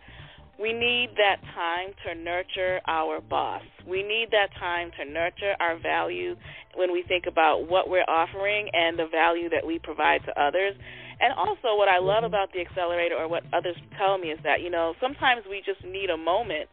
we 0.59 0.73
need 0.73 1.15
that 1.15 1.39
time 1.55 1.95
to 2.05 2.19
nurture 2.19 2.81
our 2.87 3.21
boss. 3.21 3.63
We 3.87 4.03
need 4.03 4.27
that 4.31 4.49
time 4.59 4.91
to 4.99 5.09
nurture 5.09 5.55
our 5.59 5.79
value 5.79 6.35
when 6.75 6.91
we 6.91 7.03
think 7.07 7.25
about 7.27 7.69
what 7.69 7.89
we're 7.89 8.07
offering 8.07 8.69
and 8.73 8.99
the 8.99 9.07
value 9.09 9.49
that 9.49 9.65
we 9.65 9.79
provide 9.79 10.19
to 10.25 10.31
others. 10.35 10.75
And 11.19 11.33
also, 11.33 11.75
what 11.75 11.87
I 11.87 11.99
love 11.99 12.23
mm-hmm. 12.23 12.35
about 12.35 12.51
the 12.53 12.59
accelerator, 12.59 13.15
or 13.15 13.27
what 13.27 13.43
others 13.51 13.75
tell 13.97 14.17
me, 14.17 14.29
is 14.29 14.39
that, 14.43 14.61
you 14.61 14.69
know, 14.69 14.93
sometimes 14.99 15.43
we 15.49 15.63
just 15.65 15.83
need 15.83 16.09
a 16.09 16.17
moment 16.17 16.69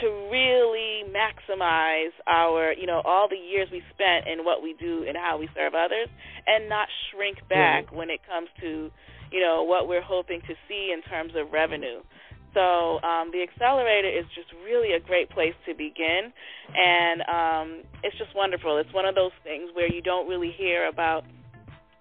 to 0.00 0.06
really 0.30 1.06
maximize 1.10 2.10
our, 2.26 2.72
you 2.74 2.86
know, 2.86 3.02
all 3.04 3.28
the 3.28 3.38
years 3.38 3.68
we 3.70 3.82
spent 3.94 4.26
in 4.26 4.44
what 4.44 4.62
we 4.62 4.74
do 4.78 5.04
and 5.06 5.16
how 5.16 5.38
we 5.38 5.48
serve 5.54 5.74
others 5.74 6.08
and 6.46 6.68
not 6.68 6.88
shrink 7.10 7.38
back 7.48 7.92
when 7.92 8.10
it 8.10 8.18
comes 8.26 8.48
to, 8.60 8.90
you 9.30 9.40
know, 9.40 9.62
what 9.62 9.86
we're 9.86 10.02
hoping 10.02 10.40
to 10.48 10.54
see 10.66 10.90
in 10.90 11.02
terms 11.02 11.32
of 11.38 11.52
revenue. 11.52 12.02
So 12.54 13.02
um, 13.02 13.30
the 13.34 13.42
accelerator 13.42 14.08
is 14.08 14.24
just 14.34 14.48
really 14.64 14.94
a 14.94 15.00
great 15.00 15.28
place 15.30 15.54
to 15.66 15.74
begin, 15.74 16.32
and 16.74 17.20
um, 17.26 17.68
it's 18.02 18.16
just 18.16 18.34
wonderful. 18.34 18.78
It's 18.78 18.92
one 18.94 19.06
of 19.06 19.14
those 19.14 19.34
things 19.42 19.70
where 19.74 19.90
you 19.90 20.00
don't 20.00 20.28
really 20.28 20.52
hear 20.56 20.86
about 20.88 21.24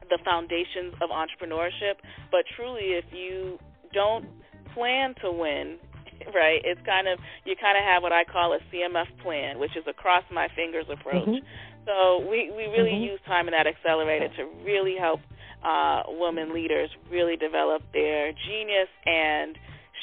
the 0.10 0.20
foundations 0.24 0.94
of 1.02 1.10
entrepreneurship, 1.10 1.98
but 2.30 2.46
truly, 2.56 2.94
if 3.02 3.06
you 3.12 3.58
don't 3.94 4.26
plan 4.74 5.16
to 5.22 5.32
win, 5.32 5.78
right, 6.34 6.62
it's 6.64 6.82
kind 6.86 7.08
of 7.08 7.18
you 7.46 7.56
kind 7.60 7.78
of 7.78 7.84
have 7.84 8.04
what 8.04 8.12
I 8.14 8.24
call 8.24 8.54
a 8.54 8.60
CMF 8.70 9.10
plan, 9.24 9.60
which 9.60 9.76
is 9.76 9.84
a 9.88 9.94
cross 9.94 10.24
my 10.32 10.48
fingers 10.56 10.86
approach. 10.92 11.28
Mhm. 11.28 11.42
So 11.86 12.20
we 12.30 12.52
we 12.52 12.68
really 12.68 12.94
Mhm. 12.94 13.12
use 13.12 13.20
time 13.26 13.48
in 13.48 13.52
that 13.52 13.68
accelerator 13.68 14.30
to 14.38 14.46
really 14.64 14.96
help 14.96 15.20
uh, 15.64 16.04
women 16.20 16.54
leaders 16.54 16.90
really 17.10 17.38
develop 17.38 17.82
their 17.94 18.34
genius 18.34 18.90
and 19.06 19.58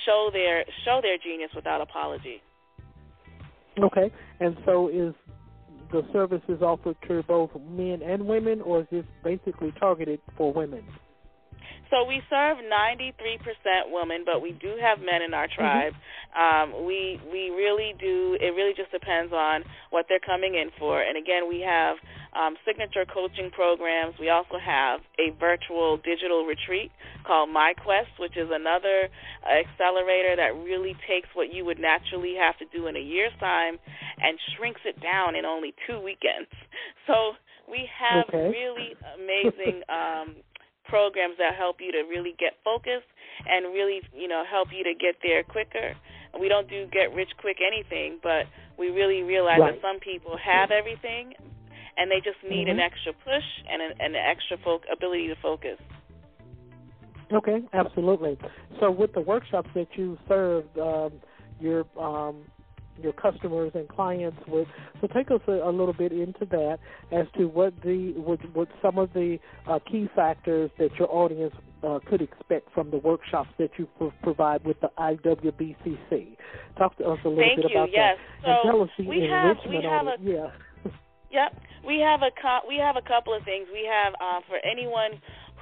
show 0.06 0.30
their 0.32 0.64
show 0.84 1.00
their 1.02 1.18
genius 1.18 1.50
without 1.54 1.80
apology. 1.80 2.42
Okay, 3.78 4.10
and 4.40 4.56
so 4.64 4.88
is 4.88 5.14
the 5.92 6.02
services 6.12 6.62
offered 6.62 6.96
to 7.08 7.22
both 7.24 7.50
men 7.68 8.02
and 8.02 8.26
women, 8.26 8.60
or 8.60 8.80
is 8.80 8.86
this 8.90 9.04
basically 9.24 9.72
targeted 9.78 10.20
for 10.36 10.52
women? 10.52 10.84
So 11.90 12.04
we 12.06 12.22
serve 12.30 12.58
93% 12.58 13.90
women, 13.90 14.22
but 14.24 14.40
we 14.40 14.52
do 14.52 14.78
have 14.80 14.98
men 15.00 15.22
in 15.22 15.34
our 15.34 15.48
tribe. 15.50 15.92
Um, 16.38 16.86
we 16.86 17.18
we 17.32 17.50
really 17.50 17.94
do. 17.98 18.38
It 18.40 18.54
really 18.54 18.74
just 18.78 18.92
depends 18.92 19.32
on 19.32 19.62
what 19.90 20.06
they're 20.08 20.22
coming 20.22 20.54
in 20.54 20.70
for. 20.78 21.02
And 21.02 21.18
again, 21.18 21.48
we 21.48 21.60
have 21.66 21.96
um, 22.38 22.54
signature 22.64 23.04
coaching 23.12 23.50
programs. 23.50 24.14
We 24.20 24.30
also 24.30 24.54
have 24.62 25.00
a 25.18 25.34
virtual 25.38 25.98
digital 25.98 26.46
retreat 26.46 26.92
called 27.26 27.50
MyQuest, 27.50 28.14
which 28.22 28.36
is 28.38 28.48
another 28.50 29.10
accelerator 29.42 30.36
that 30.38 30.54
really 30.62 30.94
takes 31.10 31.28
what 31.34 31.52
you 31.52 31.64
would 31.64 31.80
naturally 31.80 32.34
have 32.38 32.56
to 32.58 32.66
do 32.70 32.86
in 32.86 32.94
a 32.94 33.02
year's 33.02 33.34
time 33.40 33.78
and 34.22 34.38
shrinks 34.56 34.80
it 34.86 35.02
down 35.02 35.34
in 35.34 35.44
only 35.44 35.74
two 35.86 36.00
weekends. 36.00 36.48
So 37.06 37.32
we 37.68 37.88
have 37.98 38.28
Okay. 38.28 38.50
really 38.54 38.94
amazing. 39.18 39.82
um, 39.90 40.36
programs 40.84 41.36
that 41.38 41.54
help 41.56 41.80
you 41.80 41.92
to 41.92 42.02
really 42.08 42.34
get 42.38 42.56
focused 42.64 43.08
and 43.48 43.72
really, 43.72 44.02
you 44.12 44.28
know, 44.28 44.44
help 44.48 44.68
you 44.72 44.84
to 44.84 44.94
get 44.94 45.16
there 45.22 45.42
quicker. 45.42 45.94
We 46.38 46.48
don't 46.48 46.68
do 46.68 46.86
get 46.92 47.14
rich 47.14 47.30
quick 47.40 47.58
anything, 47.60 48.18
but 48.22 48.46
we 48.78 48.88
really 48.88 49.22
realize 49.22 49.60
Right. 49.60 49.74
that 49.74 49.82
some 49.82 50.00
people 50.00 50.36
have 50.38 50.70
everything 50.70 51.34
and 51.96 52.10
they 52.10 52.20
just 52.20 52.42
need 52.42 52.68
an 52.68 52.76
Mhm. 52.76 52.86
extra 52.86 53.12
push 53.12 53.44
and 53.68 53.82
an, 53.82 53.92
an 54.00 54.14
extra 54.14 54.56
fo- 54.58 54.82
ability 54.90 55.28
to 55.28 55.36
focus. 55.36 55.78
Okay, 57.32 57.62
absolutely. 57.72 58.38
So 58.80 58.90
with 58.90 59.12
the 59.12 59.20
workshops 59.20 59.70
that 59.74 59.96
you 59.96 60.18
served, 60.26 60.76
um, 60.78 61.12
your 61.60 61.84
um, 61.96 62.44
your 63.02 63.12
customers 63.12 63.72
and 63.74 63.88
clients 63.88 64.38
with, 64.46 64.66
so 65.00 65.06
take 65.08 65.30
us 65.30 65.40
a, 65.48 65.52
a 65.52 65.70
little 65.70 65.92
bit 65.92 66.12
into 66.12 66.44
that 66.50 66.78
as 67.12 67.26
to 67.38 67.46
what 67.46 67.74
the 67.82 68.12
what, 68.16 68.38
what 68.54 68.68
some 68.82 68.98
of 68.98 69.12
the 69.12 69.38
uh, 69.66 69.78
key 69.90 70.08
factors 70.14 70.70
that 70.78 70.90
your 70.98 71.10
audience 71.10 71.52
uh, 71.82 71.98
could 72.08 72.20
expect 72.20 72.72
from 72.74 72.90
the 72.90 72.98
workshops 72.98 73.50
that 73.58 73.70
you 73.78 73.86
pro- 73.98 74.12
provide 74.22 74.64
with 74.64 74.78
the 74.80 74.90
IWBCC. 74.98 76.36
Talk 76.76 76.96
to 76.98 77.04
us 77.04 77.18
a 77.24 77.28
little 77.28 77.42
Thank 77.42 77.62
bit 77.62 77.70
you. 77.70 77.76
about 77.76 77.88
Yes. 77.92 78.16
that, 78.42 78.48
and 78.48 78.58
So 78.64 78.70
tell 78.70 78.82
us 78.82 78.90
the 78.98 79.06
we 79.06 79.20
have- 79.22 79.56
we 79.66 79.76
enrichment 79.76 79.84
have 79.84 80.06
on 80.06 80.12
it. 80.14 80.20
a- 80.20 80.24
Yeah. 80.84 80.90
Yep, 81.32 81.62
we 81.86 82.00
have 82.00 82.22
a 82.22 82.30
co- 82.42 82.66
we 82.66 82.76
have 82.78 82.96
a 82.96 83.02
couple 83.02 83.32
of 83.32 83.44
things. 83.44 83.68
We 83.72 83.86
have 83.86 84.14
uh, 84.20 84.40
for 84.48 84.58
anyone 84.66 85.12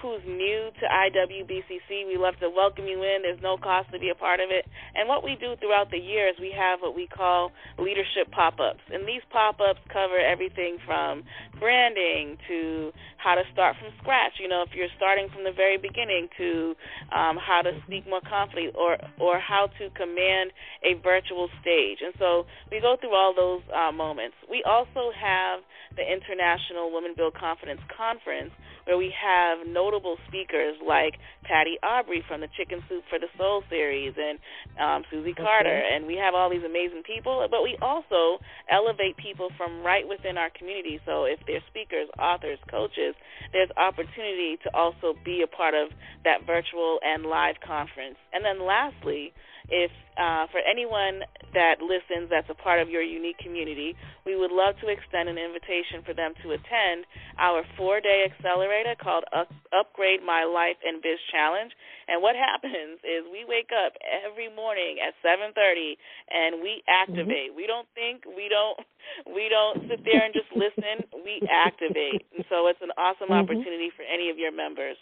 who's 0.00 0.22
new 0.26 0.70
to 0.80 0.84
IWBCC, 0.86 2.06
we 2.06 2.16
love 2.16 2.34
to 2.40 2.50
welcome 2.50 2.86
you 2.86 3.02
in. 3.02 3.22
There's 3.22 3.42
no 3.42 3.56
cost 3.56 3.90
to 3.92 3.98
be 3.98 4.10
a 4.10 4.14
part 4.14 4.40
of 4.40 4.50
it. 4.50 4.64
And 4.94 5.08
what 5.08 5.24
we 5.24 5.36
do 5.40 5.56
throughout 5.58 5.90
the 5.90 5.98
year 5.98 6.28
is 6.28 6.36
we 6.40 6.54
have 6.56 6.80
what 6.80 6.94
we 6.94 7.06
call 7.06 7.50
leadership 7.78 8.30
pop-ups, 8.30 8.82
and 8.92 9.06
these 9.06 9.22
pop-ups 9.30 9.80
cover 9.92 10.18
everything 10.18 10.78
from 10.86 11.24
branding 11.58 12.38
to 12.46 12.92
how 13.18 13.34
to 13.34 13.42
start 13.52 13.76
from 13.80 13.90
scratch. 14.00 14.38
You 14.38 14.48
know, 14.48 14.62
if 14.62 14.74
you're 14.74 14.92
starting 14.96 15.28
from 15.34 15.44
the 15.44 15.52
very 15.52 15.76
beginning 15.76 16.28
to 16.38 16.74
um, 17.10 17.36
how 17.36 17.62
to 17.62 17.72
speak 17.86 18.06
more 18.06 18.22
confidently, 18.22 18.72
or 18.78 18.96
or 19.18 19.38
how 19.38 19.68
to 19.78 19.90
command 19.98 20.52
a 20.82 20.94
virtual 21.02 21.48
stage. 21.60 21.98
And 22.04 22.14
so 22.18 22.46
we 22.70 22.80
go 22.80 22.96
through 23.00 23.14
all 23.14 23.34
those 23.34 23.62
uh, 23.74 23.92
moments. 23.92 24.36
We 24.48 24.62
also 24.62 25.10
have 25.14 25.60
the 25.96 26.06
International 26.06 26.92
Women 26.92 27.14
Build 27.16 27.34
Confidence 27.34 27.80
Conference, 27.90 28.52
where 28.86 28.96
we 28.96 29.12
have 29.12 29.66
notable 29.88 30.16
speakers 30.28 30.76
like 30.86 31.14
Patty 31.44 31.78
Aubery 31.82 32.20
from 32.28 32.40
the 32.40 32.48
Chicken 32.56 32.80
Soup 32.88 33.02
for 33.08 33.18
the 33.18 33.28
Soul 33.38 33.62
series 33.70 34.12
and 34.20 34.38
um, 34.76 35.02
Susie 35.10 35.32
Carter, 35.32 35.80
and 35.80 36.06
we 36.06 36.16
have 36.16 36.34
all 36.34 36.50
these 36.50 36.64
amazing 36.64 37.02
people. 37.04 37.46
But 37.50 37.62
we 37.62 37.78
also 37.80 38.42
elevate 38.68 39.16
people 39.16 39.48
from 39.56 39.82
right 39.82 40.04
within 40.06 40.36
our 40.36 40.50
community. 40.50 41.00
So 41.06 41.24
if 41.24 41.40
they're 41.46 41.64
speakers, 41.68 42.08
authors, 42.18 42.58
coaches, 42.70 43.16
there's 43.52 43.70
opportunity 43.80 44.58
to 44.64 44.68
also 44.76 45.16
be 45.24 45.40
a 45.40 45.48
part 45.48 45.72
of 45.72 45.88
that 46.24 46.44
virtual 46.44 47.00
and 47.02 47.24
live 47.24 47.56
conference. 47.64 48.20
And 48.32 48.44
then 48.44 48.60
lastly, 48.60 49.32
if 49.68 49.90
uh, 50.18 50.46
for 50.50 50.58
anyone 50.64 51.22
that 51.54 51.78
listens 51.80 52.28
that's 52.28 52.50
a 52.50 52.58
part 52.58 52.80
of 52.80 52.90
your 52.90 53.02
unique 53.02 53.38
community, 53.38 53.94
we 54.26 54.34
would 54.34 54.50
love 54.50 54.74
to 54.82 54.88
extend 54.88 55.28
an 55.28 55.38
invitation 55.38 56.02
for 56.04 56.12
them 56.12 56.34
to 56.42 56.52
attend 56.52 57.06
our 57.38 57.62
four 57.76 58.00
day 58.00 58.26
accelerator 58.26 58.94
called 59.00 59.24
Up- 59.36 59.52
Upgrade 59.72 60.20
My 60.26 60.42
Life 60.44 60.76
and 60.84 61.00
Biz 61.02 61.18
Challenge. 61.30 61.70
And 62.08 62.22
what 62.22 62.34
happens 62.50 62.98
is 63.06 63.28
we 63.30 63.44
wake 63.46 63.70
up 63.70 63.92
every 64.02 64.50
morning 64.50 64.98
at 64.98 65.14
7:30 65.22 65.96
and 66.32 66.62
we 66.62 66.82
activate. 66.88 67.54
We 67.54 67.66
don't 67.66 67.88
think, 67.94 68.24
we 68.26 68.48
don't 68.48 68.78
we 69.26 69.48
don't 69.48 69.88
sit 69.88 70.00
there 70.04 70.24
and 70.24 70.34
just 70.34 70.50
listen. 70.52 71.06
We 71.24 71.42
activate. 71.48 72.26
And 72.34 72.44
so 72.48 72.66
it's 72.68 72.80
an 72.82 72.92
awesome 72.98 73.30
Mhm. 73.30 73.40
opportunity 73.40 73.90
for 73.96 74.02
any 74.02 74.30
of 74.30 74.38
your 74.38 74.52
members. 74.52 74.96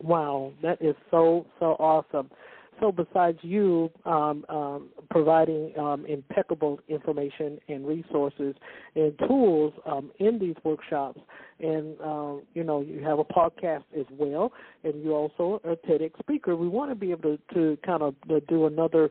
Wow, 0.00 0.52
that 0.62 0.80
is 0.80 0.94
so 1.10 1.44
so 1.58 1.76
awesome. 1.80 2.30
So 2.80 2.92
besides 2.92 3.38
you 3.42 3.90
um, 4.04 4.44
um, 4.48 4.88
providing 5.10 5.72
um, 5.78 6.06
impeccable 6.06 6.80
information 6.88 7.58
and 7.68 7.86
resources 7.86 8.54
and 8.94 9.18
tools 9.26 9.72
um, 9.86 10.12
in 10.18 10.38
these 10.38 10.54
workshops, 10.64 11.20
and 11.60 12.00
um, 12.00 12.42
you 12.54 12.62
know 12.62 12.80
you 12.80 13.02
have 13.02 13.18
a 13.18 13.24
podcast 13.24 13.82
as 13.98 14.06
well, 14.10 14.52
and 14.84 15.02
you're 15.02 15.14
also 15.14 15.60
a 15.64 15.74
TEDx 15.88 16.12
speaker. 16.20 16.54
We 16.54 16.68
want 16.68 16.90
to 16.90 16.94
be 16.94 17.10
able 17.10 17.36
to, 17.36 17.54
to 17.54 17.78
kind 17.84 18.02
of 18.02 18.14
do 18.48 18.66
another 18.66 19.10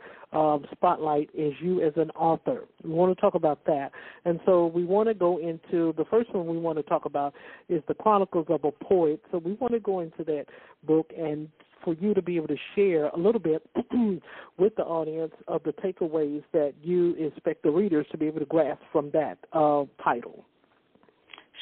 spotlight 0.71 1.29
as 1.38 1.51
you 1.62 1.81
as 1.81 1.93
an 1.97 2.09
author. 2.12 2.65
We 2.83 2.91
want 2.91 3.15
to 3.15 3.21
talk 3.21 3.36
about 3.36 3.65
that, 3.65 3.91
and 4.24 4.39
so 4.45 4.67
we 4.67 4.86
want 4.86 5.09
to 5.09 5.13
go 5.13 5.39
into 5.39 5.93
the 5.97 6.05
first 6.09 6.33
one 6.33 6.47
we 6.47 6.57
want 6.57 6.77
to 6.77 6.83
talk 6.83 7.05
about 7.05 7.33
is 7.67 7.83
the 7.88 7.93
Chronicles 7.93 8.45
of 8.50 8.63
a 8.63 8.71
Poet. 8.71 9.21
So 9.31 9.39
we 9.39 9.53
want 9.53 9.74
to 9.74 9.79
go 9.79 10.00
into 10.00 10.24
that 10.24 10.45
book 10.86 11.12
and 11.17 11.50
for 11.84 11.93
you 11.96 12.13
to 12.13 12.22
be 12.22 12.38
able 12.38 12.48
to 12.48 12.57
share 12.75 13.07
a 13.10 13.17
little 13.17 13.41
bit 13.41 13.62
with 14.57 14.75
the 14.75 14.84
audience 14.84 15.34
of 15.48 15.62
the 15.63 15.74
takeaways 15.74 16.43
that 16.53 16.74
you 16.81 17.15
expect 17.15 17.63
the 17.63 17.72
readers 17.72 18.05
to 18.12 18.17
be 18.17 18.27
able 18.27 18.39
to 18.39 18.46
grasp 18.46 18.81
from 18.91 19.12
that 19.12 19.38
uh, 19.53 19.84
title. 20.03 20.46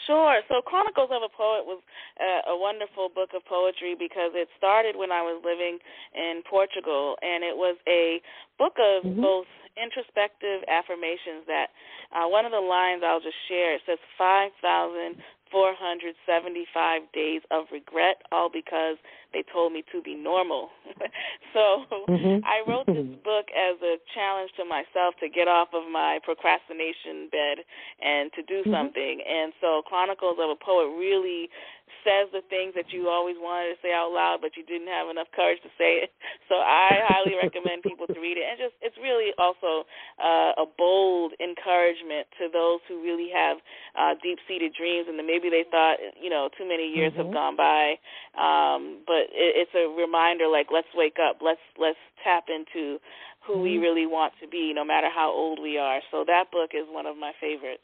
Sure. 0.05 0.41
So 0.49 0.61
Chronicles 0.61 1.09
of 1.09 1.23
a 1.23 1.31
Poet 1.31 1.65
was 1.65 1.81
a, 2.19 2.51
a 2.51 2.57
wonderful 2.57 3.09
book 3.09 3.31
of 3.33 3.43
poetry 3.45 3.95
because 3.97 4.35
it 4.35 4.47
started 4.57 4.95
when 4.95 5.11
I 5.11 5.21
was 5.21 5.41
living 5.41 5.79
in 6.13 6.43
Portugal, 6.49 7.15
and 7.21 7.43
it 7.43 7.55
was 7.55 7.77
a 7.87 8.21
book 8.59 8.77
of 8.77 9.03
mm-hmm. 9.03 9.21
both 9.21 9.47
introspective 9.75 10.63
affirmations 10.69 11.43
that 11.47 11.67
uh, 12.15 12.27
one 12.27 12.45
of 12.45 12.51
the 12.51 12.63
lines 12.63 13.03
I'll 13.03 13.19
just 13.19 13.39
share 13.49 13.75
it 13.75 13.81
says 13.85 13.99
5,000 14.17 15.19
475 15.51 17.01
days 17.13 17.41
of 17.51 17.65
regret, 17.71 18.21
all 18.31 18.49
because 18.51 18.97
they 19.33 19.43
told 19.51 19.73
me 19.73 19.83
to 19.91 20.01
be 20.01 20.15
normal. 20.15 20.69
so 21.53 21.85
mm-hmm. 22.09 22.43
I 22.45 22.61
wrote 22.67 22.85
this 22.85 23.07
book 23.23 23.47
as 23.53 23.77
a 23.81 23.97
challenge 24.13 24.51
to 24.57 24.65
myself 24.65 25.15
to 25.21 25.29
get 25.29 25.47
off 25.47 25.69
of 25.73 25.89
my 25.91 26.19
procrastination 26.23 27.29
bed 27.31 27.65
and 28.01 28.31
to 28.33 28.41
do 28.43 28.61
mm-hmm. 28.61 28.73
something. 28.73 29.21
And 29.21 29.53
so 29.61 29.81
Chronicles 29.85 30.37
of 30.39 30.49
a 30.49 30.59
Poet 30.59 30.93
really 30.97 31.49
says 32.05 32.29
the 32.29 32.45
things 32.53 32.77
that 32.77 32.93
you 32.93 33.09
always 33.09 33.35
wanted 33.41 33.73
to 33.73 33.77
say 33.81 33.89
out 33.89 34.13
loud, 34.13 34.37
but 34.39 34.53
you 34.53 34.61
didn't 34.61 34.87
have 34.87 35.09
enough 35.09 35.25
courage 35.33 35.57
to 35.65 35.73
say 35.77 36.05
it. 36.05 36.13
So 36.45 36.61
I 36.61 37.01
highly 37.09 37.33
recommend 37.41 37.81
people 37.81 38.05
to 38.05 38.19
read 38.21 38.37
it, 38.37 38.45
and 38.45 38.61
just 38.61 38.77
it's 38.77 38.93
really 39.01 39.33
also 39.41 39.89
uh, 40.21 40.53
a 40.61 40.69
bold 40.77 41.33
encouragement 41.41 42.29
to 42.37 42.53
those 42.53 42.85
who 42.85 43.01
really 43.01 43.33
have 43.33 43.57
uh, 43.97 44.13
deep-seated 44.21 44.77
dreams, 44.77 45.09
and 45.09 45.17
maybe 45.25 45.49
they 45.49 45.65
thought 45.73 45.97
you 46.21 46.29
know 46.29 46.53
too 46.53 46.69
many 46.69 46.85
years 46.85 47.17
mm-hmm. 47.17 47.25
have 47.25 47.33
gone 47.33 47.57
by, 47.57 47.97
um, 48.37 49.01
but 49.09 49.24
it, 49.31 49.67
it's 49.67 49.75
a 49.75 49.87
reminder 49.95 50.47
like 50.47 50.67
let's 50.71 50.87
wake 50.95 51.17
up, 51.19 51.39
let's 51.41 51.63
let's 51.79 51.99
tap 52.23 52.45
into 52.49 52.99
who 53.45 53.53
mm-hmm. 53.53 53.61
we 53.61 53.77
really 53.77 54.05
want 54.05 54.33
to 54.41 54.47
be, 54.47 54.73
no 54.73 54.85
matter 54.85 55.07
how 55.13 55.31
old 55.31 55.59
we 55.61 55.77
are. 55.77 55.99
So 56.11 56.23
that 56.27 56.51
book 56.51 56.71
is 56.73 56.85
one 56.89 57.05
of 57.05 57.17
my 57.17 57.31
favorites. 57.39 57.83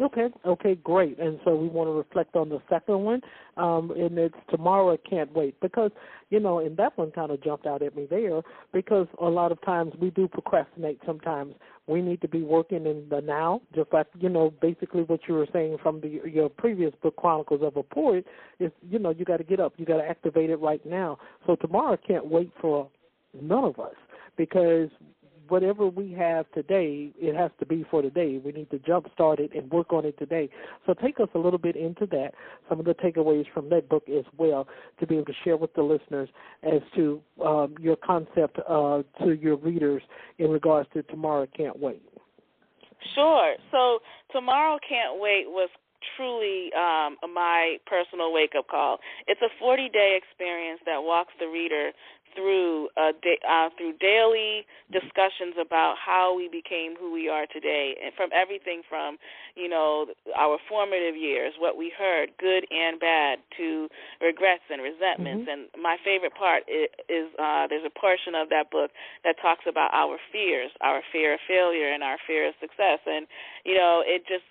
Okay, 0.00 0.28
okay, 0.46 0.76
great. 0.76 1.18
And 1.18 1.40
so 1.44 1.56
we 1.56 1.66
want 1.66 1.88
to 1.88 1.92
reflect 1.92 2.36
on 2.36 2.48
the 2.48 2.60
second 2.70 3.00
one, 3.00 3.20
um, 3.56 3.90
and 3.90 4.16
it's 4.16 4.34
tomorrow. 4.48 4.92
I 4.92 5.08
can't 5.08 5.32
wait 5.34 5.60
because 5.60 5.90
you 6.30 6.38
know, 6.38 6.60
and 6.60 6.76
that 6.76 6.96
one 6.96 7.10
kind 7.10 7.32
of 7.32 7.42
jumped 7.42 7.66
out 7.66 7.82
at 7.82 7.96
me 7.96 8.06
there 8.08 8.42
because 8.72 9.08
a 9.20 9.28
lot 9.28 9.50
of 9.50 9.60
times 9.62 9.94
we 10.00 10.10
do 10.10 10.28
procrastinate. 10.28 11.00
Sometimes 11.04 11.54
we 11.88 12.02
need 12.02 12.20
to 12.20 12.28
be 12.28 12.42
working 12.42 12.86
in 12.86 13.06
the 13.08 13.20
now, 13.20 13.62
just 13.74 13.92
like 13.92 14.06
you 14.18 14.28
know, 14.28 14.52
basically 14.60 15.02
what 15.02 15.20
you 15.26 15.34
were 15.34 15.48
saying 15.52 15.78
from 15.82 16.00
the 16.00 16.20
your 16.30 16.48
previous 16.48 16.92
book, 17.02 17.16
Chronicles 17.16 17.62
of 17.62 17.76
a 17.76 17.82
Poet, 17.82 18.26
is 18.60 18.70
you 18.88 18.98
know 18.98 19.10
you 19.10 19.24
got 19.24 19.38
to 19.38 19.44
get 19.44 19.58
up, 19.58 19.72
you 19.76 19.86
got 19.86 19.96
to 19.96 20.04
activate 20.04 20.50
it 20.50 20.56
right 20.56 20.84
now. 20.84 21.18
So 21.46 21.56
tomorrow 21.56 21.96
can't 22.06 22.26
wait 22.26 22.52
for 22.60 22.88
none 23.40 23.64
of 23.64 23.78
us 23.80 23.94
because 24.36 24.88
whatever 25.48 25.86
we 25.86 26.12
have 26.12 26.50
today, 26.52 27.10
it 27.18 27.36
has 27.36 27.50
to 27.60 27.66
be 27.66 27.84
for 27.90 28.02
today. 28.02 28.40
We 28.42 28.52
need 28.52 28.70
to 28.70 28.78
jump 28.80 29.06
start 29.12 29.40
it 29.40 29.52
and 29.54 29.70
work 29.70 29.92
on 29.92 30.04
it 30.04 30.18
today. 30.18 30.48
So 30.86 30.94
take 30.94 31.20
us 31.20 31.28
a 31.34 31.38
little 31.38 31.58
bit 31.58 31.76
into 31.76 32.06
that, 32.06 32.32
some 32.68 32.78
of 32.80 32.86
the 32.86 32.94
takeaways 32.94 33.44
from 33.52 33.68
that 33.70 33.88
book 33.88 34.04
as 34.08 34.24
well, 34.36 34.66
to 35.00 35.06
be 35.06 35.16
able 35.16 35.26
to 35.26 35.32
share 35.44 35.56
with 35.56 35.72
the 35.74 35.82
listeners 35.82 36.28
as 36.62 36.80
to 36.96 37.20
um, 37.44 37.74
your 37.80 37.96
concept 37.96 38.58
uh, 38.68 39.02
to 39.24 39.32
your 39.32 39.56
readers 39.56 40.02
in 40.38 40.50
regards 40.50 40.88
to 40.94 41.02
Tomorrow 41.04 41.46
Can't 41.56 41.78
Wait. 41.78 42.02
Sure. 43.14 43.54
So 43.70 44.00
Tomorrow 44.32 44.78
Can't 44.88 45.20
Wait 45.20 45.44
was 45.46 45.68
truly 46.16 46.70
um, 46.74 47.16
my 47.34 47.76
personal 47.86 48.32
wake 48.32 48.52
up 48.56 48.68
call. 48.68 48.98
It's 49.26 49.40
a 49.42 49.50
40 49.58 49.88
day 49.90 50.18
experience 50.18 50.80
that 50.86 51.02
walks 51.02 51.32
the 51.38 51.46
reader 51.46 51.90
through 52.34 52.88
uh, 52.96 53.12
da- 53.22 53.42
uh, 53.46 53.68
through 53.76 53.94
daily 53.98 54.66
discussions 54.90 55.54
about 55.60 55.96
how 55.98 56.34
we 56.34 56.48
became 56.48 56.94
who 56.98 57.12
we 57.12 57.28
are 57.28 57.46
today, 57.46 57.96
and 58.02 58.12
from 58.14 58.30
everything 58.32 58.82
from 58.88 59.18
you 59.54 59.68
know 59.68 60.06
our 60.36 60.58
formative 60.68 61.16
years, 61.16 61.54
what 61.58 61.76
we 61.76 61.92
heard, 61.96 62.30
good 62.38 62.66
and 62.70 62.98
bad, 63.00 63.38
to 63.56 63.88
regrets 64.20 64.64
and 64.70 64.82
resentments. 64.82 65.48
Mm-hmm. 65.48 65.72
And 65.76 65.82
my 65.82 65.96
favorite 66.04 66.34
part 66.34 66.64
is, 66.68 66.88
is 67.08 67.28
uh, 67.38 67.66
there's 67.68 67.86
a 67.86 67.94
portion 67.98 68.34
of 68.34 68.48
that 68.50 68.70
book 68.70 68.90
that 69.24 69.36
talks 69.40 69.64
about 69.68 69.92
our 69.92 70.18
fears, 70.32 70.70
our 70.80 71.02
fear 71.12 71.34
of 71.34 71.40
failure, 71.46 71.92
and 71.92 72.02
our 72.02 72.18
fear 72.26 72.48
of 72.48 72.54
success. 72.60 73.00
And 73.06 73.26
you 73.64 73.74
know, 73.74 74.02
it 74.04 74.26
just 74.26 74.44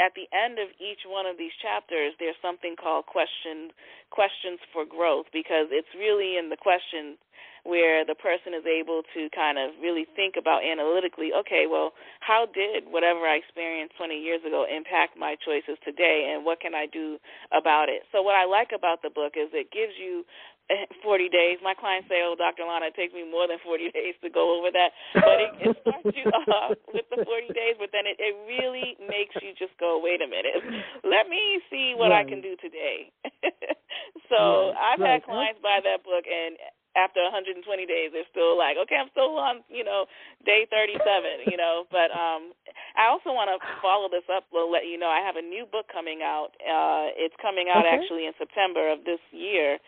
at 0.00 0.12
the 0.14 0.28
end 0.32 0.58
of 0.58 0.68
each 0.80 1.04
one 1.06 1.26
of 1.26 1.36
these 1.36 1.52
chapters, 1.60 2.12
there's 2.18 2.38
something 2.40 2.76
called 2.76 3.06
question 3.06 3.72
questions 4.10 4.60
for 4.72 4.84
growth 4.84 5.26
because 5.32 5.72
it's 5.72 5.88
really 5.96 6.36
in 6.36 6.52
the 6.52 6.56
questions 6.56 7.16
where 7.64 8.04
the 8.04 8.18
person 8.18 8.54
is 8.58 8.66
able 8.66 9.02
to 9.14 9.30
kind 9.30 9.54
of 9.54 9.70
really 9.80 10.06
think 10.18 10.34
about 10.34 10.66
analytically, 10.66 11.30
okay, 11.30 11.70
well, 11.70 11.94
how 12.18 12.46
did 12.50 12.90
whatever 12.90 13.22
I 13.22 13.38
experienced 13.38 13.94
20 13.96 14.18
years 14.18 14.42
ago 14.42 14.66
impact 14.66 15.14
my 15.16 15.36
choices 15.38 15.78
today, 15.86 16.34
and 16.34 16.44
what 16.44 16.58
can 16.58 16.74
I 16.74 16.86
do 16.90 17.18
about 17.54 17.88
it? 17.88 18.02
So, 18.10 18.20
what 18.20 18.34
I 18.34 18.50
like 18.50 18.74
about 18.74 19.02
the 19.02 19.10
book 19.10 19.38
is 19.38 19.48
it 19.54 19.70
gives 19.70 19.94
you 19.94 20.26
40 21.02 21.28
days. 21.28 21.58
My 21.62 21.74
clients 21.74 22.08
say, 22.08 22.22
"Oh, 22.22 22.34
Dr. 22.36 22.64
Lana, 22.64 22.92
it 22.92 22.96
takes 22.96 23.12
me 23.12 23.26
more 23.26 23.48
than 23.48 23.58
40 23.64 23.90
days 23.96 24.14
to 24.22 24.30
go 24.30 24.58
over 24.58 24.70
that." 24.70 24.90
But 25.14 25.38
it, 25.40 25.50
it 25.60 25.72
starts 25.82 26.16
you 26.16 26.26
off 26.54 26.76
with 26.92 27.06
the 27.10 27.24
40 27.24 27.52
days, 27.52 27.76
but 27.78 27.90
then 27.92 28.06
it, 28.06 28.16
it 28.18 28.34
really 28.46 28.96
makes 29.02 29.34
you 29.42 29.52
just 29.58 29.74
go, 29.78 30.00
"Wait 30.02 30.22
a 30.22 30.28
minute, 30.28 30.60
let 31.04 31.28
me 31.28 31.60
see 31.70 31.94
what 31.96 32.10
right. 32.10 32.26
I 32.26 32.28
can 32.28 32.40
do 32.40 32.56
today." 32.60 33.10
so 34.30 34.72
right. 34.72 34.94
I've 34.94 35.00
right. 35.00 35.20
had 35.20 35.24
clients 35.24 35.60
buy 35.60 35.80
that 35.82 36.04
book, 36.04 36.24
and 36.24 36.56
after 36.92 37.24
120 37.24 37.64
days, 37.88 38.12
they're 38.12 38.28
still 38.28 38.56
like, 38.56 38.76
"Okay, 38.76 38.96
I'm 38.96 39.08
still 39.16 39.36
on, 39.40 39.64
you 39.72 39.84
know, 39.84 40.04
day 40.44 40.68
37." 40.68 41.48
You 41.48 41.56
know, 41.56 41.84
but 41.90 42.12
um, 42.12 42.52
I 42.96 43.08
also 43.08 43.32
want 43.32 43.48
to 43.48 43.58
follow 43.80 44.08
this 44.08 44.24
up. 44.28 44.44
We'll 44.52 44.70
let 44.70 44.86
you 44.86 44.96
know 45.00 45.08
I 45.08 45.24
have 45.24 45.36
a 45.36 45.44
new 45.44 45.64
book 45.64 45.88
coming 45.88 46.20
out. 46.20 46.52
Uh, 46.60 47.12
it's 47.16 47.36
coming 47.40 47.68
out 47.72 47.84
okay. 47.84 47.96
actually 47.96 48.28
in 48.28 48.36
September 48.38 48.92
of 48.92 49.04
this 49.04 49.20
year 49.32 49.80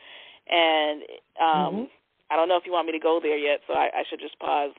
and 0.48 1.02
um, 1.40 1.48
mm-hmm. 1.48 1.85
I 2.30 2.37
don't 2.37 2.48
know 2.48 2.57
if 2.57 2.64
you 2.66 2.72
want 2.72 2.87
me 2.87 2.92
to 2.92 2.98
go 2.98 3.20
there 3.22 3.38
yet, 3.38 3.61
so 3.66 3.74
I, 3.74 3.90
I 3.94 4.02
should 4.09 4.20
just 4.20 4.38
pause. 4.38 4.72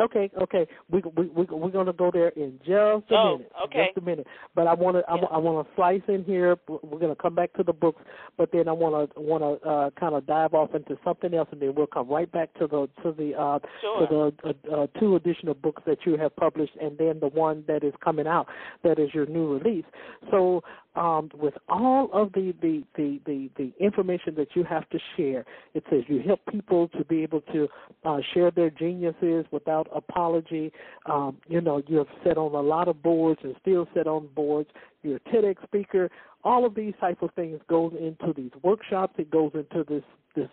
Okay, 0.00 0.30
okay, 0.40 0.66
we 0.90 1.02
we 1.14 1.26
we 1.26 1.44
we're 1.50 1.68
gonna 1.68 1.92
go 1.92 2.10
there 2.10 2.28
in 2.28 2.58
just 2.60 2.70
a 2.70 3.02
oh, 3.14 3.36
minute. 3.36 3.52
Okay. 3.66 3.86
Just 3.88 3.98
a 3.98 4.00
minute. 4.00 4.26
But 4.54 4.66
I 4.66 4.72
want 4.72 4.96
to 4.96 5.02
yeah. 5.06 5.26
I, 5.30 5.34
I 5.34 5.38
want 5.38 5.66
to 5.66 5.74
slice 5.76 6.00
in 6.08 6.24
here. 6.24 6.56
We're 6.68 6.98
gonna 6.98 7.14
come 7.14 7.34
back 7.34 7.52
to 7.54 7.62
the 7.62 7.74
books, 7.74 8.00
but 8.38 8.50
then 8.50 8.66
I 8.66 8.72
want 8.72 9.12
to 9.14 9.20
want 9.20 9.42
to 9.42 9.68
uh, 9.68 9.90
kind 10.00 10.14
of 10.14 10.26
dive 10.26 10.54
off 10.54 10.74
into 10.74 10.96
something 11.04 11.34
else, 11.34 11.48
and 11.52 11.60
then 11.60 11.74
we'll 11.74 11.86
come 11.86 12.08
right 12.08 12.30
back 12.32 12.54
to 12.54 12.66
the 12.66 12.88
to 13.02 13.12
the 13.12 13.34
uh, 13.38 13.58
sure. 13.82 14.06
to 14.06 14.32
the 14.42 14.48
uh, 14.72 14.82
uh, 14.82 14.86
two 14.98 15.16
additional 15.16 15.52
books 15.52 15.82
that 15.86 15.98
you 16.06 16.16
have 16.16 16.34
published, 16.34 16.72
and 16.80 16.96
then 16.96 17.20
the 17.20 17.28
one 17.28 17.62
that 17.68 17.84
is 17.84 17.92
coming 18.02 18.26
out 18.26 18.46
that 18.82 18.98
is 18.98 19.10
your 19.12 19.26
new 19.26 19.58
release. 19.58 19.84
So 20.30 20.62
um, 20.96 21.30
with 21.34 21.54
all 21.68 22.10
of 22.12 22.32
the, 22.32 22.54
the, 22.60 22.82
the, 22.96 23.20
the, 23.24 23.50
the 23.56 23.72
information 23.78 24.34
that 24.36 24.48
you 24.54 24.64
have 24.64 24.88
to 24.90 24.98
share. 25.16 25.44
It 25.74 25.84
says 25.90 26.02
you 26.08 26.20
help 26.20 26.40
people 26.50 26.88
to 26.88 27.04
be 27.04 27.22
able 27.22 27.42
to 27.52 27.68
uh, 28.04 28.18
share 28.34 28.50
their 28.50 28.70
geniuses 28.70 29.44
without 29.50 29.88
apology. 29.94 30.72
Um, 31.06 31.38
you 31.48 31.60
know, 31.60 31.82
you 31.86 31.98
have 31.98 32.08
sat 32.24 32.36
on 32.36 32.54
a 32.54 32.60
lot 32.60 32.88
of 32.88 33.02
boards 33.02 33.40
and 33.44 33.54
still 33.60 33.86
sit 33.94 34.06
on 34.06 34.28
boards. 34.34 34.68
You're 35.02 35.16
a 35.16 35.20
TEDx 35.20 35.62
speaker. 35.64 36.10
All 36.42 36.64
of 36.64 36.74
these 36.74 36.94
types 37.00 37.22
of 37.22 37.30
things 37.34 37.60
goes 37.68 37.92
into 37.98 38.32
these 38.34 38.52
workshops. 38.62 39.14
It 39.18 39.30
goes 39.30 39.52
into 39.54 39.84
this 39.88 40.02
this 40.36 40.48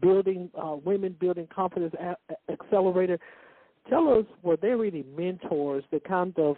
building 0.00 0.50
uh, 0.56 0.76
women 0.84 1.16
building 1.18 1.48
confidence 1.54 1.94
a- 2.00 2.52
accelerator. 2.52 3.18
Tell 3.88 4.08
us, 4.12 4.24
were 4.42 4.56
there 4.56 4.84
any 4.84 5.04
mentors 5.16 5.84
that 5.90 6.04
kind 6.04 6.36
of 6.38 6.56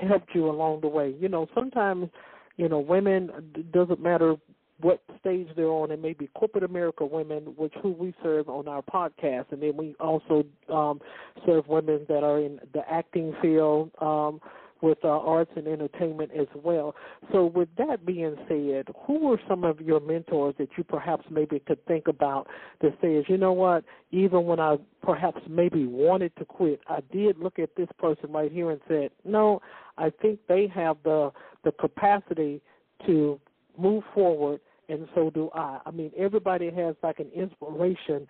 helped 0.00 0.34
you 0.34 0.50
along 0.50 0.80
the 0.80 0.88
way. 0.88 1.14
You 1.18 1.28
know, 1.28 1.46
sometimes, 1.54 2.08
you 2.56 2.68
know, 2.68 2.78
women 2.78 3.30
doesn't 3.72 4.00
matter 4.00 4.36
what 4.80 5.02
stage 5.20 5.48
they're 5.56 5.66
on. 5.66 5.90
It 5.90 6.00
may 6.00 6.12
be 6.12 6.28
corporate 6.34 6.64
America 6.64 7.04
women, 7.04 7.54
which 7.56 7.74
who 7.82 7.90
we 7.92 8.14
serve 8.22 8.48
on 8.48 8.68
our 8.68 8.82
podcast, 8.82 9.46
and 9.50 9.62
then 9.62 9.76
we 9.76 9.96
also 9.98 10.44
um, 10.72 11.00
serve 11.44 11.66
women 11.66 12.06
that 12.08 12.22
are 12.22 12.38
in 12.38 12.60
the 12.72 12.82
acting 12.90 13.34
field. 13.42 13.90
Um, 14.00 14.40
with 14.82 14.98
uh, 15.04 15.08
arts 15.08 15.50
and 15.56 15.66
entertainment 15.66 16.30
as 16.38 16.46
well. 16.54 16.94
So, 17.32 17.46
with 17.46 17.68
that 17.78 18.06
being 18.06 18.36
said, 18.48 18.86
who 19.06 19.20
were 19.20 19.40
some 19.48 19.64
of 19.64 19.80
your 19.80 20.00
mentors 20.00 20.54
that 20.58 20.68
you 20.76 20.84
perhaps 20.84 21.24
maybe 21.30 21.60
could 21.60 21.84
think 21.86 22.08
about 22.08 22.48
that 22.80 22.96
says, 23.00 23.24
you 23.28 23.38
know 23.38 23.52
what, 23.52 23.84
even 24.10 24.44
when 24.44 24.60
I 24.60 24.76
perhaps 25.02 25.40
maybe 25.48 25.86
wanted 25.86 26.34
to 26.36 26.44
quit, 26.44 26.80
I 26.88 27.00
did 27.12 27.38
look 27.38 27.58
at 27.58 27.74
this 27.76 27.88
person 27.98 28.32
right 28.32 28.52
here 28.52 28.70
and 28.70 28.80
said, 28.88 29.10
no, 29.24 29.60
I 29.96 30.10
think 30.22 30.40
they 30.48 30.66
have 30.74 30.96
the 31.04 31.30
the 31.64 31.72
capacity 31.72 32.60
to 33.06 33.40
move 33.76 34.04
forward, 34.14 34.60
and 34.88 35.08
so 35.14 35.30
do 35.30 35.50
I. 35.54 35.80
I 35.84 35.90
mean, 35.90 36.12
everybody 36.16 36.70
has 36.70 36.94
like 37.02 37.18
an 37.18 37.30
inspiration 37.34 38.26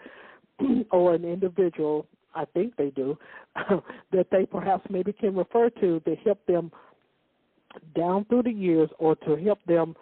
or 0.91 1.15
an 1.15 1.25
individual 1.25 2.07
I 2.39 2.45
think 2.47 2.77
they 2.77 2.91
do, 2.91 3.19
that 4.13 4.29
they 4.31 4.47
perhaps 4.47 4.87
maybe 4.89 5.13
can 5.13 5.35
refer 5.35 5.71
to 5.71 6.01
to 6.01 6.15
help 6.25 6.45
them 6.47 6.71
down 7.97 8.25
through 8.27 8.45
the 8.45 8.53
years 8.53 8.89
or 8.99 9.17
to 9.17 9.37
help 9.37 9.59
them 9.67 9.97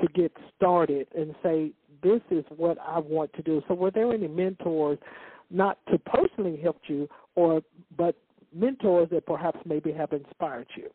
to 0.00 0.08
get 0.14 0.32
started 0.56 1.06
and 1.16 1.34
say, 1.42 1.72
this 2.02 2.20
is 2.30 2.44
what 2.56 2.78
I 2.80 2.98
want 2.98 3.32
to 3.34 3.42
do. 3.42 3.62
So 3.68 3.74
were 3.74 3.90
there 3.90 4.12
any 4.12 4.28
mentors, 4.28 4.98
not 5.50 5.78
to 5.90 5.98
personally 5.98 6.58
help 6.60 6.80
you, 6.86 7.08
or 7.34 7.62
but 7.96 8.16
mentors 8.52 9.08
that 9.10 9.26
perhaps 9.26 9.58
maybe 9.64 9.92
have 9.92 10.12
inspired 10.12 10.66
you? 10.76 10.90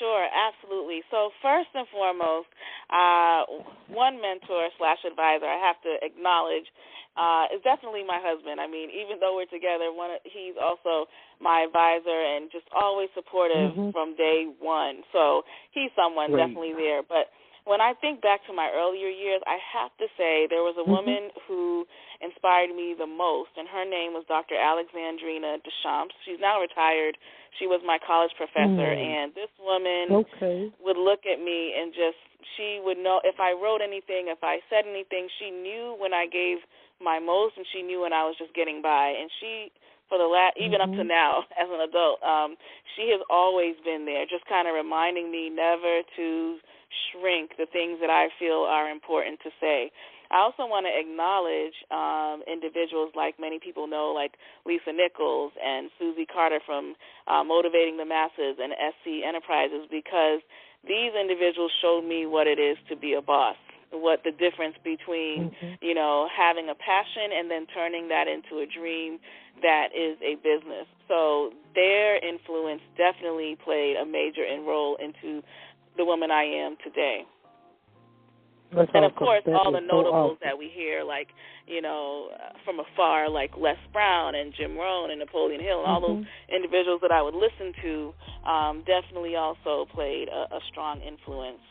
Sure, 0.00 0.24
absolutely. 0.32 1.04
So 1.12 1.28
first 1.44 1.68
and 1.76 1.84
foremost, 1.92 2.48
uh, 2.88 3.44
one 3.92 4.16
mentor 4.16 4.72
slash 4.80 4.98
advisor 5.04 5.44
I 5.44 5.60
have 5.60 5.76
to 5.84 5.92
acknowledge 6.00 6.64
uh, 7.20 7.52
is 7.52 7.60
definitely 7.62 8.02
my 8.08 8.16
husband. 8.16 8.56
I 8.64 8.66
mean, 8.66 8.88
even 8.88 9.20
though 9.20 9.36
we're 9.36 9.50
together, 9.52 9.92
one 9.92 10.16
he's 10.24 10.56
also 10.56 11.04
my 11.36 11.68
advisor 11.68 12.16
and 12.16 12.48
just 12.50 12.64
always 12.72 13.12
supportive 13.12 13.76
Mhm. 13.76 13.92
from 13.92 14.16
day 14.16 14.46
one. 14.58 15.04
So 15.12 15.44
he's 15.72 15.92
someone 15.92 16.32
Great. 16.32 16.48
definitely 16.48 16.72
there. 16.72 17.02
But 17.02 17.28
when 17.64 17.80
I 17.80 17.94
think 17.94 18.20
back 18.22 18.44
to 18.46 18.52
my 18.52 18.70
earlier 18.74 19.08
years, 19.08 19.42
I 19.46 19.58
have 19.72 19.90
to 19.98 20.06
say 20.16 20.46
there 20.46 20.62
was 20.64 20.76
a 20.76 20.84
Mhm. 20.84 20.88
woman 20.88 21.30
who 21.46 21.86
inspired 22.20 22.74
me 22.74 22.94
the 22.94 23.06
most, 23.06 23.50
and 23.56 23.68
her 23.68 23.84
name 23.84 24.12
was 24.12 24.24
Dr. 24.26 24.54
Alexandrina 24.56 25.58
Deschamps. 25.62 26.14
She's 26.24 26.40
now 26.40 26.60
retired. 26.60 27.18
She 27.58 27.66
was 27.66 27.82
my 27.82 27.98
college 27.98 28.34
professor, 28.36 28.94
Mm. 28.94 28.98
and 28.98 29.34
this 29.34 29.50
woman 29.58 30.12
Okay. 30.12 30.72
would 30.80 30.96
look 30.96 31.26
at 31.26 31.40
me 31.40 31.74
and 31.74 31.92
just 31.92 32.18
she 32.56 32.80
would 32.80 32.98
know 32.98 33.20
if 33.24 33.38
I 33.38 33.52
wrote 33.52 33.80
anything, 33.82 34.28
if 34.28 34.42
I 34.42 34.60
said 34.70 34.86
anything, 34.86 35.28
she 35.38 35.50
knew 35.50 35.94
when 35.94 36.12
I 36.14 36.26
gave 36.26 36.64
my 37.00 37.18
most 37.18 37.56
and 37.56 37.66
she 37.68 37.82
knew 37.82 38.00
when 38.00 38.12
I 38.12 38.24
was 38.24 38.36
just 38.36 38.52
getting 38.54 38.80
by. 38.82 39.08
And 39.08 39.30
she 39.40 39.70
for 40.08 40.18
the 40.18 40.26
last 40.26 40.56
even 40.56 40.80
up 40.80 40.90
to 40.94 41.04
Mhm. 41.04 41.06
now 41.06 41.44
as 41.56 41.70
an 41.70 41.80
adult, 41.80 42.22
um 42.22 42.56
she 42.96 43.10
has 43.10 43.20
always 43.30 43.76
been 43.84 44.04
there 44.04 44.26
just 44.26 44.44
kind 44.46 44.66
of 44.68 44.74
reminding 44.74 45.30
me 45.30 45.48
never 45.50 46.02
to 46.16 46.58
shrink 47.10 47.56
the 47.56 47.66
things 47.66 47.98
that 48.00 48.10
I 48.10 48.28
feel 48.38 48.66
are 48.68 48.90
important 48.90 49.40
to 49.44 49.50
say. 49.60 49.90
I 50.30 50.38
also 50.38 50.62
want 50.70 50.86
to 50.86 50.94
acknowledge 50.94 51.74
um, 51.90 52.46
individuals 52.46 53.10
like 53.16 53.40
many 53.40 53.58
people 53.58 53.88
know, 53.88 54.14
like 54.14 54.38
Lisa 54.64 54.92
Nichols 54.94 55.52
and 55.58 55.90
Susie 55.98 56.26
Carter 56.26 56.60
from 56.64 56.94
uh, 57.26 57.42
Motivating 57.42 57.96
the 57.96 58.06
Masses 58.06 58.62
and 58.62 58.70
SC 58.78 59.26
Enterprises, 59.26 59.90
because 59.90 60.38
these 60.86 61.10
individuals 61.18 61.72
showed 61.82 62.02
me 62.06 62.26
what 62.26 62.46
it 62.46 62.58
is 62.58 62.78
to 62.88 62.94
be 62.94 63.14
a 63.14 63.20
boss, 63.22 63.56
what 63.90 64.22
the 64.22 64.30
difference 64.30 64.76
between, 64.84 65.50
Mhm. 65.50 65.78
you 65.82 65.94
know, 65.94 66.28
having 66.30 66.70
a 66.70 66.76
passion 66.76 67.32
and 67.32 67.50
then 67.50 67.66
turning 67.66 68.06
that 68.08 68.28
into 68.28 68.60
a 68.60 68.66
dream 68.66 69.18
that 69.62 69.90
is 69.94 70.16
a 70.22 70.36
business. 70.36 70.86
So 71.08 71.52
their 71.74 72.16
influence 72.16 72.82
definitely 72.96 73.56
played 73.56 73.96
a 73.96 74.06
major 74.06 74.46
role 74.62 74.96
into 74.96 75.42
the 75.96 76.04
woman 76.04 76.30
I 76.30 76.44
am 76.44 76.76
today. 76.84 77.24
That's 78.74 78.90
And 78.94 79.04
of 79.04 79.16
course, 79.16 79.42
all 79.46 79.72
the 79.72 79.80
so 79.80 79.86
notables 79.86 80.38
awesome. 80.38 80.38
that 80.42 80.56
we 80.56 80.70
hear, 80.72 81.02
like 81.02 81.28
you 81.66 81.82
know, 81.82 82.30
uh, 82.34 82.52
from 82.64 82.78
afar, 82.78 83.28
like 83.28 83.50
Les 83.58 83.76
Brown 83.92 84.34
and 84.34 84.54
Jim 84.54 84.76
Rohn 84.76 85.10
and 85.10 85.18
Napoleon 85.18 85.60
Hill, 85.60 85.80
and 85.80 85.88
all 85.88 86.00
those 86.00 86.24
Mhm. 86.24 86.26
individuals 86.48 87.00
that 87.02 87.10
I 87.10 87.20
would 87.20 87.34
listen 87.34 87.72
to, 87.82 88.14
um, 88.44 88.82
definitely 88.82 89.34
also 89.36 89.86
played 89.86 90.28
a, 90.28 90.54
a 90.54 90.60
strong 90.68 91.00
influence. 91.00 91.62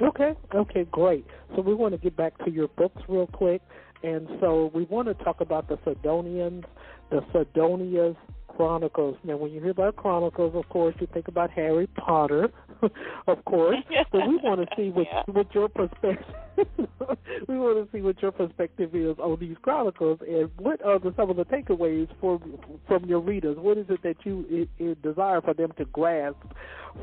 Okay, 0.00 0.34
okay, 0.54 0.84
great. 0.84 1.24
So 1.54 1.62
we 1.62 1.74
want 1.74 1.92
to 1.92 1.98
get 1.98 2.16
back 2.16 2.36
to 2.44 2.50
your 2.50 2.68
books 2.68 3.02
real 3.08 3.26
quick, 3.26 3.62
and 4.02 4.28
so 4.40 4.70
we 4.74 4.84
want 4.84 5.08
to 5.08 5.14
talk 5.24 5.40
about 5.40 5.68
the 5.68 5.78
Sidonians, 5.84 6.64
the 7.10 7.24
Sidonia's 7.32 8.16
Chronicles. 8.58 9.16
Now, 9.22 9.36
when 9.36 9.52
you 9.52 9.60
hear 9.60 9.70
about 9.70 9.94
Chronicles, 9.94 10.52
of 10.56 10.68
course, 10.68 10.92
you 11.00 11.06
think 11.14 11.28
about 11.28 11.48
Harry 11.52 11.86
Potter, 11.86 12.48
of 13.28 13.44
course. 13.44 13.76
but 14.10 14.26
we 14.26 14.34
want 14.42 14.60
to 14.60 14.66
see 14.76 14.90
what 14.90 15.06
Yeah. 15.06 15.22
what 15.28 15.54
your 15.54 15.68
perspective. 15.68 16.24
we 17.48 17.56
want 17.56 17.78
to 17.78 17.88
see 17.96 18.02
what 18.02 18.20
your 18.20 18.32
perspective 18.32 18.96
is 18.96 19.16
on 19.20 19.38
these 19.38 19.56
Chronicles, 19.62 20.18
and 20.26 20.50
what 20.58 20.84
are 20.84 20.98
the, 20.98 21.14
some 21.16 21.30
of 21.30 21.36
the 21.36 21.44
takeaways 21.44 22.08
for 22.20 22.40
from 22.88 23.04
your 23.04 23.20
readers. 23.20 23.56
What 23.56 23.78
is 23.78 23.86
it 23.90 24.02
that 24.02 24.16
you 24.24 24.44
i 24.80 24.82
i 24.84 24.96
desire 25.04 25.40
for 25.40 25.54
them 25.54 25.70
to 25.78 25.84
grasp 25.84 26.42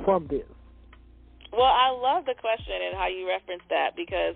from 0.03 0.27
this? 0.27 0.43
Well, 1.53 1.63
I 1.71 1.89
love 1.91 2.25
the 2.25 2.35
question 2.37 2.75
and 2.85 2.97
how 2.97 3.07
you 3.07 3.25
reference 3.29 3.63
that 3.69 3.95
because 3.95 4.35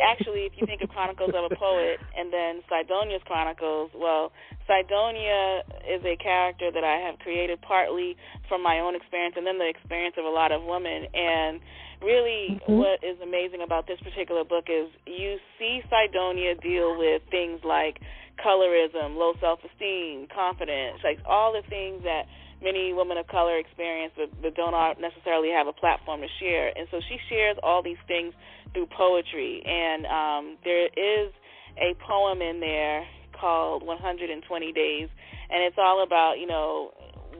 actually, 0.00 0.48
if 0.48 0.52
you 0.56 0.64
think 0.66 0.82
of 0.82 0.88
Chronicles 0.88 1.30
of 1.34 1.50
a 1.50 1.54
Poet 1.54 2.00
and 2.16 2.32
then 2.32 2.62
Sidonia's 2.68 3.22
Chronicles, 3.24 3.90
well, 3.94 4.32
Sidonia 4.66 5.62
is 5.84 6.02
a 6.04 6.16
character 6.16 6.70
that 6.72 6.84
I 6.84 7.04
have 7.04 7.18
created 7.20 7.60
partly 7.62 8.16
from 8.48 8.62
my 8.62 8.80
own 8.80 8.96
experience 8.96 9.34
and 9.36 9.46
then 9.46 9.58
the 9.58 9.68
experience 9.68 10.16
of 10.18 10.24
a 10.24 10.32
lot 10.32 10.52
of 10.52 10.64
women. 10.64 11.06
And 11.12 11.60
really, 12.00 12.58
Mhm. 12.60 12.78
what 12.78 13.04
is 13.04 13.20
amazing 13.20 13.62
about 13.62 13.86
this 13.86 14.00
particular 14.00 14.44
book 14.44 14.68
is 14.68 14.90
you 15.06 15.40
see 15.58 15.82
Sidonia 15.88 16.54
deal 16.56 16.96
with 16.96 17.22
things 17.30 17.62
like 17.64 18.00
colorism, 18.38 19.16
low 19.16 19.34
self 19.40 19.62
esteem, 19.64 20.26
confidence, 20.28 21.02
like 21.04 21.20
all 21.24 21.52
the 21.52 21.62
things 21.62 22.02
that 22.02 22.26
many 22.62 22.92
women 22.92 23.18
of 23.18 23.26
color 23.26 23.58
experience 23.58 24.12
but, 24.16 24.30
but 24.40 24.54
don't 24.54 24.74
necessarily 25.00 25.50
have 25.50 25.66
a 25.66 25.72
platform 25.72 26.20
to 26.20 26.28
share. 26.40 26.72
And 26.76 26.88
so 26.90 27.00
she 27.00 27.18
shares 27.28 27.56
all 27.62 27.82
these 27.82 28.00
things 28.06 28.32
through 28.74 28.88
poetry. 28.96 29.62
And 29.64 30.04
um, 30.06 30.58
there 30.64 30.86
is 30.86 31.32
a 31.78 31.94
poem 32.06 32.42
in 32.42 32.60
there 32.60 33.04
called 33.40 33.86
120 33.86 34.72
Days, 34.72 35.08
and 35.50 35.62
it's 35.62 35.76
all 35.78 36.02
about 36.02 36.34
you 36.38 36.46
know 36.46 36.90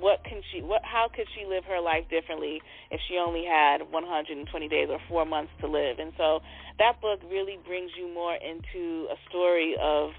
what 0.01 0.23
can 0.25 0.43
she 0.53 0.61
what 0.63 0.83
how 0.85 1.09
could 1.09 1.27
she 1.35 1.47
live 1.47 1.65
her 1.65 1.81
life 1.81 2.05
differently 2.11 2.61
if 2.91 3.01
she 3.09 3.17
only 3.17 3.45
had 3.45 3.79
120 3.91 4.69
days 4.69 4.89
or 4.91 4.99
4 5.09 5.25
months 5.25 5.53
to 5.61 5.67
live 5.67 5.99
and 5.99 6.13
so 6.19 6.41
that 6.79 7.01
book 7.01 7.21
really 7.31 7.59
brings 7.67 7.91
you 7.97 8.13
more 8.13 8.35
into 8.35 9.07
a 9.09 9.17
story 9.29 9.77
of 9.81 10.11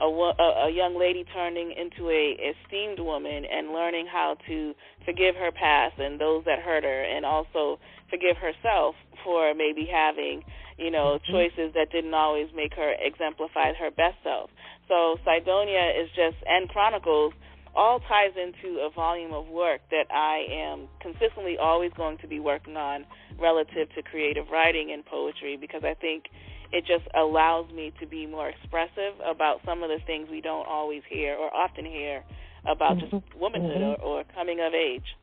a, 0.00 0.04
a, 0.04 0.68
a 0.68 0.70
young 0.70 0.98
lady 0.98 1.24
turning 1.34 1.72
into 1.72 2.10
a 2.10 2.36
esteemed 2.38 2.98
woman 2.98 3.44
and 3.44 3.72
learning 3.72 4.06
how 4.06 4.36
to 4.46 4.74
forgive 5.04 5.34
her 5.36 5.50
past 5.50 5.98
and 5.98 6.20
those 6.20 6.44
that 6.44 6.58
hurt 6.58 6.84
her 6.84 7.02
and 7.02 7.24
also 7.24 7.78
forgive 8.10 8.36
herself 8.36 8.94
for 9.24 9.54
maybe 9.54 9.88
having 9.90 10.42
you 10.78 10.90
know 10.90 11.18
choices 11.30 11.72
that 11.74 11.90
didn't 11.90 12.14
always 12.14 12.48
make 12.54 12.74
her 12.74 12.94
exemplify 13.00 13.72
her 13.74 13.90
best 13.90 14.16
self 14.22 14.50
so 14.88 15.16
Sidonia 15.24 15.92
is 16.00 16.08
just 16.14 16.36
and 16.46 16.68
Chronicles 16.68 17.32
all 17.74 18.00
ties 18.00 18.36
into 18.36 18.80
a 18.80 18.90
volume 18.90 19.32
of 19.32 19.48
work 19.48 19.80
that 19.90 20.04
I 20.12 20.44
am 20.52 20.88
consistently 21.00 21.56
always 21.56 21.90
going 21.96 22.18
to 22.18 22.28
be 22.28 22.38
working 22.38 22.76
on 22.76 23.06
relative 23.40 23.88
to 23.96 24.02
creative 24.02 24.44
writing 24.52 24.92
and 24.92 25.04
poetry 25.04 25.56
because 25.56 25.82
I 25.84 25.94
think 25.94 26.24
it 26.72 26.84
just 26.86 27.04
allows 27.14 27.70
me 27.72 27.92
to 28.00 28.06
be 28.06 28.26
more 28.26 28.48
expressive 28.48 29.16
about 29.24 29.60
some 29.64 29.82
of 29.82 29.88
the 29.88 30.00
things 30.06 30.28
we 30.30 30.40
don't 30.40 30.66
always 30.66 31.02
hear 31.08 31.34
or 31.34 31.54
often 31.54 31.84
hear 31.84 32.24
about 32.66 32.98
just 32.98 33.12
Mhm. 33.12 33.22
womanhood 33.36 33.82
Mhm. 33.82 34.02
or, 34.02 34.20
or 34.20 34.24
coming 34.24 34.60
of 34.60 34.74
age. 34.74 35.16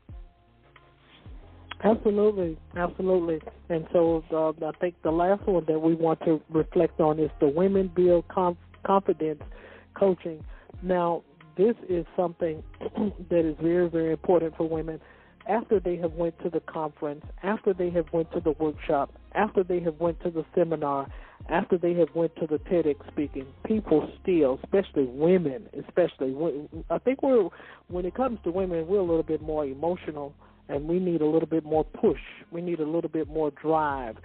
Absolutely, 1.82 2.58
absolutely. 2.76 3.40
And 3.70 3.86
so 3.92 4.22
uh, 4.32 4.66
I 4.66 4.72
think 4.80 4.96
the 5.02 5.10
last 5.10 5.46
one 5.46 5.64
that 5.66 5.78
we 5.78 5.94
want 5.94 6.20
to 6.24 6.40
reflect 6.50 7.00
on 7.00 7.18
is 7.18 7.30
the 7.40 7.48
Women 7.48 7.90
Build 7.94 8.28
Conf- 8.28 8.58
Confidence 8.86 9.42
Coaching. 9.94 10.44
Now, 10.82 11.22
this 11.56 11.74
is 11.88 12.04
something 12.16 12.62
that 13.30 13.46
is 13.46 13.56
very, 13.62 13.88
very 13.88 14.12
important 14.12 14.56
for 14.56 14.68
women. 14.68 15.00
After 15.48 15.80
they 15.80 15.96
have 15.96 16.12
went 16.12 16.38
to 16.42 16.50
the 16.50 16.60
conference, 16.60 17.24
after 17.42 17.72
they 17.72 17.88
have 17.90 18.06
went 18.12 18.30
to 18.32 18.40
the 18.40 18.52
workshop, 18.52 19.12
after 19.34 19.64
they 19.64 19.80
have 19.80 19.98
went 19.98 20.20
to 20.22 20.30
the 20.30 20.44
seminar, 20.54 21.06
after 21.48 21.78
they 21.78 21.94
have 21.94 22.08
went 22.14 22.36
to 22.36 22.46
the 22.46 22.58
TEDx 22.58 22.96
speaking, 23.10 23.46
people 23.64 24.10
still, 24.22 24.60
especially 24.62 25.04
women, 25.04 25.66
especially, 25.86 26.36
I 26.90 26.98
think 26.98 27.22
we're 27.22 27.48
when 27.88 28.04
it 28.04 28.14
comes 28.14 28.38
to 28.44 28.50
women, 28.50 28.86
we're 28.86 28.98
a 28.98 29.02
little 29.02 29.22
bit 29.22 29.40
more 29.40 29.64
emotional 29.64 30.34
and 30.70 30.88
we 30.88 30.98
need 30.98 31.20
a 31.20 31.26
little 31.26 31.48
bit 31.48 31.64
more 31.64 31.84
push. 31.84 32.20
We 32.50 32.62
need 32.62 32.80
a 32.80 32.86
little 32.86 33.10
bit 33.10 33.28
more 33.28 33.50
drive. 33.50 34.16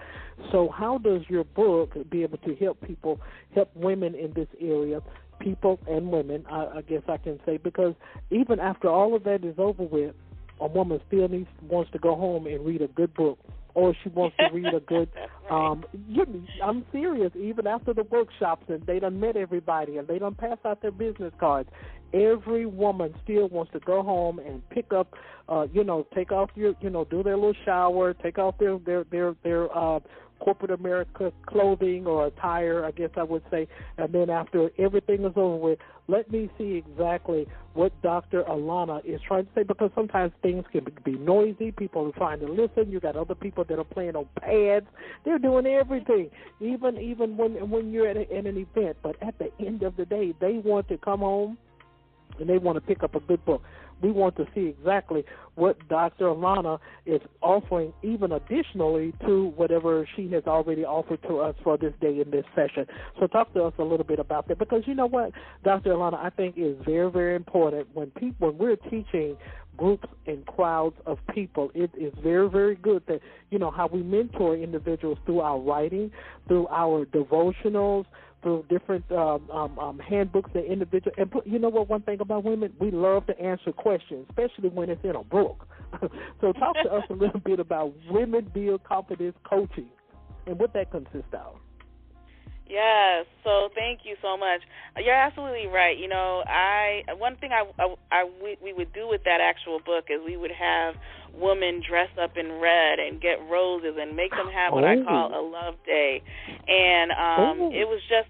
So, 0.52 0.70
how 0.70 0.98
does 0.98 1.22
your 1.28 1.44
book 1.44 1.94
be 2.10 2.24
able 2.24 2.38
to 2.40 2.56
help 2.56 2.80
people, 2.82 3.20
help 3.54 3.70
women 3.76 4.16
in 4.16 4.34
this 4.34 4.48
area, 4.62 5.02
people 5.40 5.80
and 5.88 6.12
women? 6.12 6.46
I, 6.50 6.78
I 6.78 6.82
guess 6.82 7.02
I 7.08 7.18
can 7.18 7.40
say 7.46 7.58
because 7.58 7.94
even 8.30 8.60
after 8.60 8.88
all 8.88 9.16
of 9.16 9.24
that 9.24 9.44
is 9.44 9.56
over 9.58 9.84
with, 9.84 10.16
a 10.60 10.68
woman 10.68 11.02
still 11.08 11.28
needs 11.28 11.50
wants 11.68 11.92
to 11.92 12.00
go 12.00 12.16
home 12.16 12.48
and 12.48 12.66
read 12.66 12.82
a 12.82 12.88
good 12.88 13.14
book, 13.14 13.38
or 13.76 13.94
she 14.02 14.10
wants 14.10 14.36
to 14.38 14.50
read 14.52 14.74
a 14.74 14.80
good. 14.80 15.10
Right. 15.48 15.72
um 15.72 15.86
you, 16.08 16.26
I'm 16.64 16.86
serious. 16.92 17.32
Even 17.40 17.68
after 17.68 17.94
the 17.94 18.02
workshops 18.02 18.66
and 18.68 18.84
they 18.88 18.98
done 18.98 19.20
met 19.20 19.36
everybody 19.36 19.98
and 19.98 20.08
they 20.08 20.18
done 20.18 20.34
passed 20.34 20.66
out 20.66 20.82
their 20.82 20.92
business 20.92 21.34
cards, 21.40 21.70
every 22.16 22.66
woman 22.66 23.14
still 23.24 23.48
wants 23.50 23.72
to 23.74 23.80
go 23.80 24.02
home 24.02 24.40
and 24.40 24.68
pick 24.70 24.92
up, 24.92 25.14
uh, 25.50 25.68
you 25.72 25.84
know, 25.84 26.08
take 26.16 26.32
off 26.32 26.50
your, 26.56 26.74
you 26.82 26.90
know, 26.90 27.06
do 27.06 27.22
their 27.22 27.36
little 27.36 27.54
shower, 27.64 28.14
take 28.14 28.40
off 28.40 28.58
their 28.58 28.80
their 28.80 29.04
their 29.06 29.36
their 29.44 29.78
uh, 29.78 30.00
corporate 30.40 30.72
America 30.72 31.32
clothing 31.46 32.06
or 32.06 32.28
attire, 32.28 32.86
I 32.86 32.92
guess 32.92 33.12
I 33.16 33.24
would 33.24 33.44
say, 33.52 33.68
and 33.98 34.12
then 34.14 34.30
after 34.30 34.70
everything 34.78 35.26
is 35.26 35.34
over 35.36 35.56
with, 35.56 35.80
let 36.08 36.30
me 36.32 36.50
see 36.58 36.76
exactly 36.76 37.48
what 37.74 37.92
Dr. 38.02 38.44
Alana 38.44 39.04
is 39.04 39.20
trying 39.28 39.46
to 39.46 39.52
say 39.56 39.64
because 39.64 39.90
sometimes 39.96 40.32
things 40.42 40.64
can 40.72 40.86
be 41.04 41.14
noisy. 41.14 41.72
People 41.72 42.08
are 42.08 42.12
trying 42.12 42.40
to 42.42 42.48
listen. 42.48 42.92
You 42.92 43.00
got 43.00 43.16
other 43.16 43.36
people 43.36 43.64
that 43.64 43.80
are 43.80 43.84
playing 43.84 44.16
on 44.16 44.28
pads. 44.40 44.86
They're 45.24 45.40
doing 45.40 45.66
everything, 45.66 46.30
even 46.60 46.98
even 46.98 47.38
when 47.38 47.70
when 47.70 47.92
you're 47.92 48.08
at, 48.08 48.18
a, 48.18 48.22
at 48.32 48.46
an 48.46 48.58
event. 48.58 48.98
But 49.02 49.16
at 49.22 49.38
the 49.40 49.52
end 49.60 49.84
of 49.84 49.98
the 49.98 50.06
day, 50.06 50.34
they 50.40 50.54
want 50.64 50.88
to 50.90 50.98
come 50.98 51.22
home 51.22 51.58
and 52.40 52.50
they 52.50 52.58
want 52.58 52.76
to 52.76 52.82
pick 52.82 53.04
up 53.04 53.16
a 53.16 53.20
good 53.22 53.44
book. 53.46 53.64
We 54.02 54.12
want 54.12 54.36
to 54.38 54.46
see 54.54 54.68
exactly 54.68 55.24
what 55.56 55.78
Dr. 55.88 56.26
Alana 56.26 56.80
is 57.06 57.22
offering, 57.42 57.94
even 58.04 58.34
additionally 58.34 59.14
to 59.26 59.54
whatever 59.56 60.08
she 60.16 60.30
has 60.32 60.44
already 60.46 60.84
offered 60.84 61.22
to 61.24 61.40
us 61.40 61.56
for 61.64 61.78
this 61.78 61.94
day 62.02 62.20
in 62.20 62.30
this 62.30 62.46
session. 62.56 62.86
So, 63.20 63.28
talk 63.28 63.54
to 63.54 63.64
us 63.64 63.74
a 63.80 63.84
little 63.84 64.06
bit 64.06 64.20
about 64.20 64.48
that 64.50 64.60
because 64.60 64.84
you 64.86 64.96
know 64.96 65.08
what, 65.08 65.32
Dr. 65.64 65.92
Alana, 65.92 66.16
I 66.16 66.30
think 66.30 66.56
is 66.58 66.76
very, 66.86 67.10
very 67.10 67.36
important 67.36 67.88
when 67.94 68.12
people 68.12 68.36
when 68.46 68.58
we're 68.58 68.76
teaching 68.76 69.38
groups 69.78 70.08
and 70.28 70.46
crowds 70.46 70.96
of 71.06 71.18
people. 71.34 71.72
It 71.74 71.92
is 71.98 72.14
very, 72.24 72.50
very 72.50 72.76
good 72.76 73.04
that, 73.08 73.20
you 73.50 73.60
know, 73.60 73.72
how 73.72 73.88
we 73.88 74.04
mentor 74.04 74.56
individuals 74.56 75.18
through 75.26 75.42
our 75.42 75.60
writing, 75.60 76.12
through 76.48 76.68
our 76.68 77.06
devotionals, 77.06 78.06
through 78.46 78.64
different 78.70 79.04
um, 79.12 79.50
um, 79.50 79.80
um, 79.80 79.98
handbooks 79.98 80.52
and 80.54 80.66
individual. 80.66 81.16
And 81.18 81.32
you 81.46 81.58
know 81.58 81.70
what? 81.70 81.90
One 81.90 82.04
thing 82.04 82.20
about 82.22 82.44
women, 82.44 82.72
we 82.80 82.92
love 82.92 83.26
to 83.26 83.40
answer 83.40 83.72
questions, 83.72 84.28
especially 84.30 84.70
when 84.70 84.92
it's 84.92 85.04
in 85.04 85.16
a 85.16 85.24
book. 85.24 85.68
so 86.42 86.54
talk 86.54 86.76
to 86.84 86.94
us 86.94 87.04
a 87.10 87.14
little 87.14 87.40
bit 87.40 87.60
about 87.60 87.94
women 88.08 88.48
build 88.54 88.84
confidence 88.84 89.36
coaching 89.50 89.90
and 90.46 90.60
what 90.60 90.74
that 90.74 90.92
consists 90.92 91.34
of. 91.34 91.56
Yes. 92.68 93.26
So 93.44 93.70
thank 93.74 94.02
you 94.04 94.16
so 94.22 94.38
much. 94.38 94.62
You're 95.04 95.16
absolutely 95.16 95.66
right. 95.66 95.98
You 95.98 96.08
know, 96.08 96.44
I 96.46 97.02
one 97.18 97.38
thing 97.38 97.50
I 97.52 97.66
I, 97.82 97.96
I 98.12 98.30
we, 98.44 98.58
we 98.62 98.74
would 98.74 98.94
do 98.94 99.08
with 99.08 99.24
that 99.26 99.40
actual 99.42 99.80
book 99.80 100.06
is 100.10 100.20
we 100.24 100.38
would 100.38 100.52
have 100.52 100.96
women 101.34 101.82
dress 101.88 102.10
up 102.22 102.38
in 102.38 102.60
red 102.60 103.00
and 103.00 103.22
get 103.22 103.38
roses 103.50 103.98
and 104.00 104.16
make 104.16 104.32
them 104.32 104.50
have 104.50 104.74
what 104.74 104.84
oh. 104.84 104.88
I 104.88 105.04
call 105.04 105.40
a 105.40 105.44
love 105.48 105.76
day, 105.86 106.24
and 106.68 107.12
um 107.12 107.62
oh. 107.62 107.72
it 107.72 107.86
was 107.86 108.02
just 108.10 108.30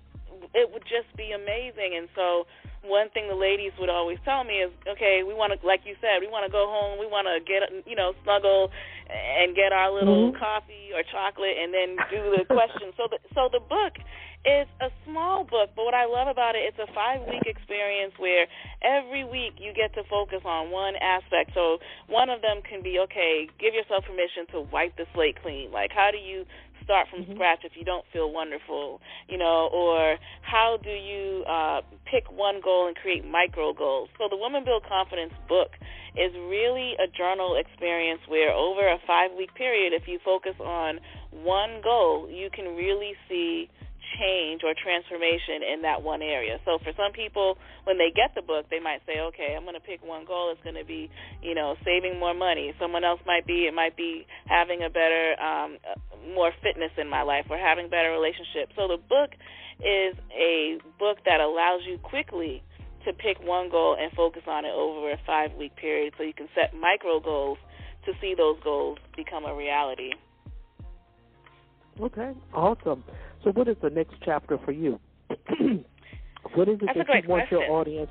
it 0.53 0.71
would 0.71 0.83
just 0.83 1.09
be 1.17 1.31
amazing. 1.31 1.95
And 1.97 2.07
so 2.15 2.45
one 2.85 3.09
thing 3.11 3.27
the 3.27 3.35
ladies 3.35 3.73
would 3.79 3.89
always 3.89 4.17
tell 4.23 4.43
me 4.43 4.61
is, 4.61 4.71
okay, 4.87 5.25
we 5.25 5.33
want 5.33 5.53
to, 5.53 5.59
like 5.65 5.81
you 5.85 5.95
said, 5.99 6.21
we 6.21 6.29
want 6.29 6.45
to 6.45 6.51
go 6.51 6.69
home, 6.69 6.99
we 6.99 7.09
want 7.09 7.25
to 7.25 7.41
get, 7.41 7.65
you 7.85 7.95
know, 7.95 8.13
snuggle 8.23 8.69
and 9.09 9.55
get 9.55 9.73
our 9.73 9.91
little 9.93 10.31
mm-hmm. 10.31 10.37
coffee 10.37 10.93
or 10.93 11.01
chocolate, 11.05 11.57
and 11.57 11.73
then 11.73 11.97
do 12.09 12.21
the 12.37 12.45
question. 12.57 12.93
so 12.97 13.09
the 13.09 13.19
so 13.33 13.49
the 13.51 13.61
book 13.61 13.97
is 14.45 14.69
a 14.77 14.93
small 15.05 15.43
book, 15.43 15.73
but 15.75 15.85
what 15.85 15.97
I 15.97 16.05
love 16.05 16.29
about 16.29 16.53
it, 16.53 16.61
it's 16.69 16.77
a 16.77 16.85
five 16.93 17.25
week 17.25 17.49
experience 17.49 18.13
where 18.21 18.45
every 18.85 19.25
week 19.25 19.57
you 19.57 19.73
get 19.73 19.93
to 19.97 20.05
focus 20.05 20.45
on 20.45 20.69
one 20.69 20.93
aspect. 21.01 21.51
So 21.57 21.81
one 22.07 22.29
of 22.29 22.41
them 22.45 22.61
can 22.61 22.85
be 22.85 23.01
okay, 23.09 23.49
give 23.57 23.73
yourself 23.73 24.05
permission 24.05 24.45
to 24.53 24.61
wipe 24.69 24.95
the 24.97 25.09
slate 25.13 25.41
clean. 25.41 25.71
Like 25.73 25.89
how 25.89 26.13
do 26.13 26.21
you 26.21 26.45
start 26.85 27.07
from 27.09 27.23
mm-hmm. 27.23 27.33
scratch 27.33 27.59
if 27.65 27.73
you 27.75 27.83
don't 27.83 28.05
feel 28.13 28.31
wonderful, 28.31 29.01
you 29.27 29.37
know, 29.37 29.69
or 29.73 30.15
how 30.41 30.77
do 30.81 30.89
you 30.89 31.43
uh, 31.43 31.81
pick 32.05 32.31
one 32.31 32.61
goal 32.63 32.87
and 32.87 32.95
create 32.95 33.25
micro 33.25 33.73
goals? 33.73 34.09
So 34.17 34.27
the 34.29 34.37
Woman 34.37 34.63
Build 34.63 34.83
Confidence 34.87 35.33
book 35.49 35.71
is 36.15 36.31
really 36.47 36.93
a 36.95 37.11
journal 37.11 37.57
experience 37.57 38.21
where 38.27 38.53
over 38.53 38.87
a 38.87 38.97
five 39.05 39.31
week 39.37 39.53
period, 39.55 39.91
if 39.91 40.07
you 40.07 40.19
focus 40.23 40.55
on 40.61 40.99
one 41.31 41.81
goal, 41.83 42.29
you 42.29 42.49
can 42.49 42.75
really 42.75 43.13
see 43.27 43.69
change 44.19 44.61
or 44.63 44.73
transformation 44.73 45.63
in 45.63 45.81
that 45.83 46.01
one 46.01 46.21
area. 46.21 46.59
So 46.65 46.79
for 46.79 46.91
some 46.95 47.11
people, 47.11 47.57
when 47.83 47.97
they 47.97 48.11
get 48.15 48.35
the 48.35 48.41
book, 48.41 48.65
they 48.69 48.79
might 48.79 49.01
say, 49.05 49.19
okay, 49.31 49.55
I'm 49.55 49.63
going 49.63 49.75
to 49.75 49.83
pick 49.83 50.03
one 50.03 50.25
goal. 50.25 50.51
It's 50.51 50.63
going 50.63 50.79
to 50.79 50.85
be, 50.85 51.09
you 51.41 51.55
know, 51.55 51.75
saving 51.83 52.19
more 52.19 52.33
money. 52.33 52.73
Someone 52.79 53.03
else 53.03 53.19
might 53.25 53.45
be, 53.45 53.67
it 53.67 53.73
might 53.73 53.95
be 53.95 54.25
having 54.47 54.83
a 54.83 54.89
better, 54.89 55.35
um, 55.39 55.77
more 56.33 56.51
fitness 56.63 56.91
in 56.97 57.09
my 57.09 57.21
life 57.21 57.45
or 57.49 57.57
having 57.57 57.89
better 57.89 58.11
relationships. 58.11 58.73
So 58.75 58.87
the 58.87 58.97
book 58.97 59.31
is 59.79 60.15
a 60.31 60.79
book 60.97 61.19
that 61.25 61.41
allows 61.41 61.81
you 61.85 61.97
quickly 61.99 62.63
to 63.05 63.13
pick 63.13 63.37
one 63.43 63.69
goal 63.69 63.95
and 63.99 64.11
focus 64.13 64.43
on 64.47 64.65
it 64.65 64.73
over 64.73 65.11
a 65.11 65.19
five 65.25 65.53
week 65.53 65.75
period 65.75 66.13
so 66.17 66.23
you 66.23 66.33
can 66.33 66.49
set 66.55 66.73
micro 66.73 67.19
goals 67.19 67.57
to 68.05 68.13
see 68.21 68.33
those 68.35 68.57
goals 68.63 68.97
become 69.15 69.45
a 69.45 69.53
reality. 69.53 70.11
Okay, 72.01 72.31
awesome. 72.53 73.03
So, 73.43 73.51
what 73.51 73.67
is 73.67 73.77
the 73.81 73.89
next 73.89 74.15
chapter 74.23 74.57
for 74.63 74.71
you? 74.71 74.99
what 75.29 76.67
is 76.67 76.79
it 76.81 76.89
That's 76.93 77.07
that 77.07 77.23
you 77.23 77.29
want 77.29 77.47
question. 77.49 77.59
your 77.59 77.71
audience? 77.71 78.09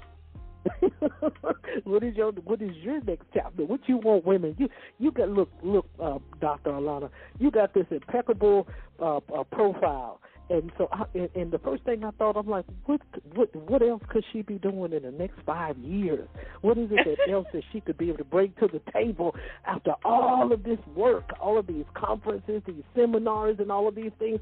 what 1.84 2.02
is 2.02 2.16
your 2.16 2.32
What 2.32 2.62
is 2.62 2.74
your 2.76 3.02
next 3.02 3.26
chapter? 3.34 3.64
What 3.64 3.80
you 3.86 3.98
want 3.98 4.24
women? 4.24 4.54
You 4.58 4.68
you 4.98 5.10
got 5.10 5.28
look 5.28 5.50
look, 5.62 5.86
uh, 6.02 6.18
Doctor 6.40 6.70
Alana. 6.70 7.10
You 7.38 7.50
got 7.50 7.74
this 7.74 7.86
impeccable 7.90 8.66
uh, 9.00 9.16
uh, 9.16 9.44
profile 9.52 10.20
and 10.50 10.70
so, 10.76 10.88
I, 10.92 11.04
and, 11.14 11.28
and 11.34 11.52
the 11.52 11.58
first 11.58 11.84
thing 11.84 12.04
I 12.04 12.10
thought, 12.12 12.36
I'm 12.36 12.46
like, 12.46 12.66
what, 12.84 13.00
what, 13.34 13.54
what 13.56 13.82
else 13.82 14.02
could 14.10 14.24
she 14.32 14.42
be 14.42 14.58
doing 14.58 14.92
in 14.92 15.02
the 15.02 15.10
next 15.10 15.38
five 15.46 15.78
years? 15.78 16.28
What 16.60 16.76
is 16.76 16.88
it 16.90 17.06
that 17.06 17.30
else 17.32 17.46
that 17.54 17.62
she 17.72 17.80
could 17.80 17.96
be 17.96 18.08
able 18.08 18.18
to 18.18 18.24
bring 18.24 18.52
to 18.60 18.68
the 18.68 18.80
table 18.92 19.34
after 19.66 19.94
all 20.04 20.52
of 20.52 20.62
this 20.62 20.78
work, 20.94 21.30
all 21.40 21.58
of 21.58 21.66
these 21.66 21.86
conferences, 21.94 22.62
these 22.66 22.82
seminars, 22.94 23.56
and 23.58 23.72
all 23.72 23.88
of 23.88 23.94
these 23.94 24.12
things? 24.18 24.38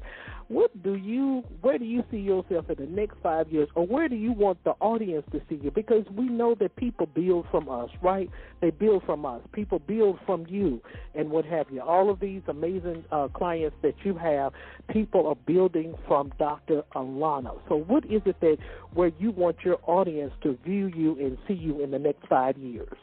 What 0.49 0.83
do 0.83 0.95
you, 0.95 1.43
where 1.61 1.77
do 1.77 1.85
you 1.85 2.03
see 2.11 2.17
yourself 2.17 2.69
in 2.69 2.75
the 2.75 2.91
next 2.91 3.15
five 3.23 3.49
years, 3.49 3.69
or 3.75 3.87
where 3.87 4.09
do 4.09 4.15
you 4.15 4.33
want 4.33 4.61
the 4.65 4.71
audience 4.81 5.25
to 5.31 5.41
see 5.47 5.55
you? 5.55 5.71
Because 5.71 6.05
we 6.15 6.25
know 6.25 6.53
that 6.59 6.75
people 6.75 7.05
build 7.05 7.45
from 7.49 7.69
us, 7.69 7.89
right? 8.01 8.29
They 8.61 8.71
build 8.71 9.03
from 9.05 9.25
us. 9.25 9.41
People 9.53 9.79
build 9.79 10.19
from 10.25 10.45
you, 10.49 10.81
and 11.15 11.29
what 11.29 11.45
have 11.45 11.67
you. 11.71 11.81
All 11.81 12.09
of 12.09 12.19
these 12.19 12.41
amazing 12.47 13.05
uh, 13.11 13.29
clients 13.29 13.75
that 13.83 13.95
you 14.03 14.15
have, 14.17 14.51
people 14.89 15.27
are 15.27 15.35
building 15.35 15.93
from 16.07 16.31
Dr. 16.39 16.83
Alana. 16.95 17.59
So, 17.69 17.77
what 17.77 18.05
is 18.05 18.21
it 18.25 18.39
that 18.41 18.57
where 18.93 19.11
you 19.19 19.31
want 19.31 19.57
your 19.63 19.77
audience 19.83 20.33
to 20.43 20.57
view 20.65 20.91
you 20.95 21.17
and 21.19 21.37
see 21.47 21.53
you 21.53 21.81
in 21.83 21.91
the 21.91 21.99
next 21.99 22.27
five 22.27 22.57
years? 22.57 22.97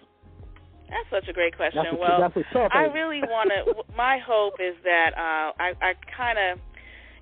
That's 0.89 1.09
such 1.11 1.31
a 1.31 1.33
great 1.33 1.57
question. 1.57 1.83
A, 1.93 1.97
well, 1.97 2.33
I 2.73 2.91
really 2.93 3.21
want 3.23 3.51
to. 3.55 3.85
my 3.97 4.19
hope 4.19 4.55
is 4.59 4.75
that 4.85 5.11
uh, 5.17 5.53
I, 5.63 5.73
I 5.81 5.93
kind 6.17 6.39
of. 6.39 6.59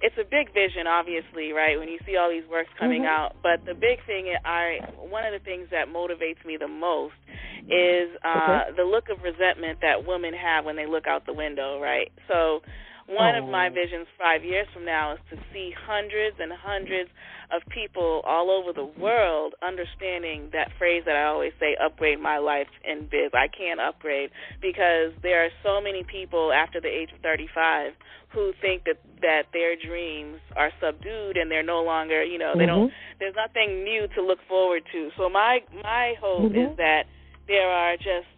It's 0.01 0.15
a 0.15 0.23
big 0.23 0.55
vision, 0.55 0.87
obviously, 0.87 1.51
right? 1.51 1.77
When 1.77 1.89
you 1.89 1.99
see 2.07 2.15
all 2.15 2.31
these 2.31 2.49
works 2.49 2.71
coming 2.79 3.03
mm-hmm. 3.03 3.35
out, 3.35 3.35
but 3.43 3.67
the 3.67 3.75
big 3.75 3.99
thing, 4.07 4.33
I 4.45 4.79
one 4.97 5.27
of 5.27 5.33
the 5.35 5.45
things 5.45 5.67
that 5.73 5.89
motivates 5.89 6.39
me 6.47 6.57
the 6.57 6.69
most 6.69 7.19
is 7.67 8.15
uh, 8.25 8.71
okay. 8.71 8.77
the 8.77 8.85
look 8.85 9.11
of 9.11 9.21
resentment 9.23 9.81
that 9.83 10.07
women 10.07 10.33
have 10.35 10.65
when 10.65 10.77
they 10.77 10.87
look 10.87 11.09
out 11.09 11.27
the 11.27 11.35
window, 11.35 11.81
right? 11.81 12.13
So 12.29 12.63
one 13.09 13.35
oh. 13.35 13.43
of 13.43 13.49
my 13.49 13.69
visions 13.69 14.07
five 14.19 14.45
years 14.45 14.67
from 14.73 14.85
now 14.85 15.15
is 15.15 15.21
to 15.31 15.37
see 15.53 15.73
hundreds 15.73 16.37
and 16.39 16.53
hundreds 16.53 17.11
of 17.51 17.63
people 17.73 18.21
all 18.25 18.51
over 18.51 18.73
the 18.73 18.85
world 19.01 19.55
understanding 19.65 20.51
that 20.53 20.69
phrase 20.77 21.03
that 21.07 21.17
I 21.17 21.25
always 21.25 21.53
say, 21.59 21.77
upgrade 21.83 22.21
my 22.21 22.39
life 22.39 22.69
in 22.85 23.09
biz. 23.11 23.33
I 23.33 23.49
can't 23.49 23.81
upgrade 23.81 24.31
because 24.61 25.17
there 25.23 25.45
are 25.45 25.49
so 25.65 25.81
many 25.81 26.05
people 26.05 26.53
after 26.53 26.81
the 26.81 26.89
age 26.89 27.09
of 27.15 27.21
35 27.21 27.93
who 28.35 28.53
think 28.61 28.85
that 28.85 29.01
that 29.23 29.49
their 29.53 29.75
dreams 29.75 30.37
are 30.55 30.71
subdued 30.81 31.37
and 31.37 31.51
they're 31.51 31.65
no 31.65 31.83
longer, 31.83 32.23
you 32.23 32.39
know, 32.39 32.53
they 32.55 32.69
mm-hmm. 32.69 32.93
don't 32.93 32.93
there's 33.19 33.35
nothing 33.35 33.85
new 33.85 34.07
to 34.15 34.23
look 34.23 34.39
forward 34.47 34.83
to. 34.93 35.09
So 35.17 35.31
my 35.31 35.61
my 35.83 36.15
hope 36.21 36.53
mm-hmm. 36.53 36.73
is 36.73 36.77
that 36.77 37.05
there 37.49 37.69
are 37.69 37.97
just 37.97 38.29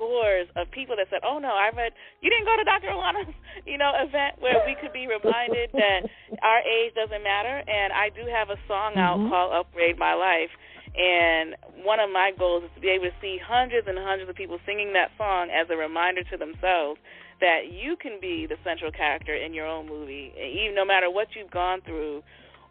scores 0.00 0.48
of 0.56 0.72
people 0.72 0.96
that 0.96 1.12
said, 1.12 1.20
"Oh 1.20 1.36
no, 1.36 1.52
I 1.52 1.68
read 1.76 1.92
you 2.24 2.32
didn't 2.32 2.48
go 2.48 2.56
to 2.56 2.64
Dr. 2.64 2.88
Alana's, 2.88 3.28
you 3.68 3.76
know, 3.76 3.92
event 4.00 4.40
where 4.40 4.64
we 4.64 4.72
could 4.80 4.96
be 4.96 5.04
reminded 5.04 5.68
that 5.76 6.08
our 6.40 6.64
age 6.64 6.96
doesn't 6.96 7.20
matter." 7.20 7.60
And 7.60 7.92
I 7.92 8.08
do 8.08 8.24
have 8.24 8.48
a 8.48 8.56
song 8.64 8.96
out 8.96 9.20
mm-hmm. 9.20 9.28
called 9.28 9.52
"Upgrade 9.52 10.00
My 10.00 10.16
Life," 10.16 10.50
and 10.96 11.84
one 11.84 12.00
of 12.00 12.08
my 12.08 12.32
goals 12.32 12.64
is 12.64 12.72
to 12.74 12.80
be 12.80 12.88
able 12.88 13.12
to 13.12 13.18
see 13.20 13.36
hundreds 13.36 13.84
and 13.84 14.00
hundreds 14.00 14.32
of 14.32 14.36
people 14.36 14.56
singing 14.64 14.96
that 14.96 15.12
song 15.20 15.52
as 15.52 15.68
a 15.68 15.76
reminder 15.76 16.24
to 16.32 16.36
themselves 16.40 16.96
that 17.40 17.72
you 17.72 17.96
can 17.96 18.20
be 18.20 18.46
the 18.48 18.56
central 18.64 18.92
character 18.92 19.32
in 19.34 19.54
your 19.54 19.66
own 19.66 19.88
movie, 19.88 20.32
even 20.36 20.74
no 20.74 20.84
matter 20.84 21.10
what 21.10 21.28
you've 21.32 21.50
gone 21.50 21.80
through, 21.80 22.22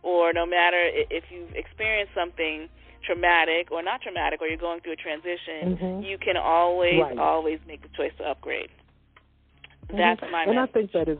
or 0.04 0.32
no 0.32 0.46
matter 0.46 0.78
if 1.10 1.24
you've 1.30 1.54
experienced 1.56 2.14
something 2.14 2.70
traumatic 3.10 3.72
or 3.72 3.82
not 3.82 4.02
traumatic 4.02 4.42
or 4.42 4.48
you're 4.48 4.58
going 4.58 4.82
through 4.82 4.94
a 4.94 4.96
transition, 4.96 5.76
mm-hmm. 5.76 6.04
you 6.04 6.18
can 6.18 6.38
always 6.38 7.02
right. 7.02 7.18
always 7.18 7.60
make 7.68 7.82
the 7.82 7.90
choice 7.98 8.12
to 8.20 8.24
upgrade. 8.24 8.70
Mm-hmm. 9.88 9.98
That's 9.98 10.22
my 10.32 10.44
and 10.44 10.56
message. 10.56 10.70
I 10.70 10.74
think 10.74 10.92
that 10.94 11.10
is 11.10 11.18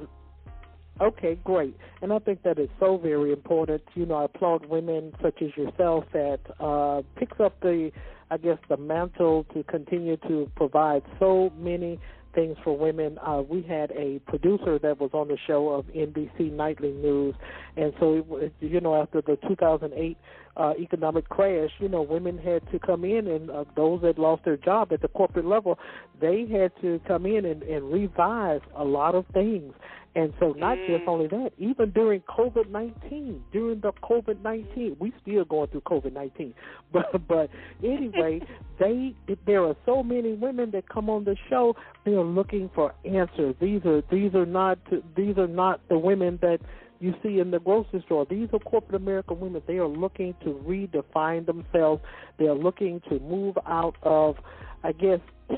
okay, 1.02 1.40
great. 1.44 1.76
And 2.02 2.14
I 2.14 2.20
think 2.20 2.44
that 2.44 2.60
is 2.60 2.70
so 2.80 2.98
very 2.98 3.32
important. 3.32 3.82
You 3.96 4.06
know, 4.06 4.16
I 4.16 4.26
applaud 4.26 4.66
women 4.66 5.14
such 5.22 5.42
as 5.42 5.50
yourself 5.58 6.06
that 6.14 6.40
uh 6.60 7.02
picks 7.16 7.40
up 7.40 7.60
the 7.62 7.92
I 8.32 8.38
guess 8.38 8.60
the 8.70 8.78
mantle 8.78 9.46
to 9.56 9.64
continue 9.64 10.18
to 10.28 10.52
provide 10.56 11.02
so 11.20 11.52
many 11.58 12.00
things 12.36 12.58
for 12.64 12.78
women. 12.78 13.18
Uh, 13.26 13.42
we 13.48 13.64
had 13.64 13.92
a 13.92 14.20
producer 14.28 14.78
that 14.78 15.00
was 15.00 15.10
on 15.14 15.30
the 15.30 15.38
show 15.48 15.70
of 15.70 15.86
NBC 15.88 16.52
Nightly 16.52 16.92
News, 16.92 17.34
and 17.76 17.92
so 18.00 18.16
it 18.16 18.28
was, 18.28 18.52
you 18.60 18.80
know 18.80 19.02
after 19.02 19.22
the 19.22 19.38
2008 19.48 20.16
uh, 20.60 20.74
economic 20.78 21.28
crash, 21.30 21.72
you 21.80 21.88
know, 21.88 22.02
women 22.02 22.38
had 22.38 22.62
to 22.72 22.80
come 22.80 23.06
in, 23.06 23.28
and 23.28 23.50
uh, 23.50 23.64
those 23.76 24.02
that 24.02 24.20
lost 24.20 24.44
their 24.44 24.58
job 24.58 24.92
at 24.92 25.02
the 25.02 25.08
corporate 25.08 25.46
level, 25.46 25.80
they 26.20 26.46
had 26.52 26.72
to 26.82 27.00
come 27.08 27.26
in 27.26 27.46
and, 27.46 27.64
and 27.64 27.92
revive 27.92 28.62
a 28.76 28.84
lot 28.84 29.16
of 29.16 29.26
things. 29.34 29.74
And 30.16 30.34
so, 30.40 30.54
not 30.54 30.78
Mm. 30.80 30.88
just 30.88 31.08
only 31.08 31.28
that, 31.28 31.52
even 31.60 31.92
during 31.92 32.22
COVID 32.22 32.70
nineteen, 32.70 33.44
during 33.54 33.80
the 33.80 33.94
COVID 34.04 34.42
nineteen, 34.42 34.98
we 35.00 35.14
still 35.22 35.46
going 35.46 35.68
through 35.68 35.82
COVID 35.82 36.14
nineteen. 36.14 36.54
But 36.92 37.28
but 37.28 37.50
anyway, 37.84 38.42
they 38.80 39.14
there 39.46 39.64
are 39.64 39.76
so 39.86 40.02
many 40.02 40.34
women 40.34 40.72
that 40.72 40.90
come 40.90 41.10
on 41.12 41.24
the 41.26 41.38
show. 41.48 41.76
They 42.06 42.14
are 42.14 42.24
looking 42.24 42.72
for 42.74 42.94
answers. 43.06 43.56
These 43.62 43.86
are 43.86 44.02
these 44.10 44.34
are 44.34 44.48
not 44.48 44.80
these 45.16 45.38
are 45.38 45.48
not 45.48 45.88
the 45.90 45.98
women 46.00 46.40
that 46.42 46.60
you 47.00 47.14
see 47.24 47.40
in 47.40 47.52
the 47.52 47.60
grocery 47.60 48.04
store. 48.06 48.26
These 48.30 48.50
are 48.54 48.60
corporate 48.60 49.02
American 49.02 49.40
women. 49.40 49.62
They 49.68 49.78
are 49.78 49.88
looking 49.88 50.36
to 50.44 50.62
redefine 50.68 51.46
themselves. 51.46 52.02
They 52.38 52.46
are 52.46 52.56
looking 52.56 53.02
to 53.10 53.20
move 53.20 53.58
out 53.66 53.96
of, 54.04 54.38
I 54.84 54.92
guess. 54.92 55.20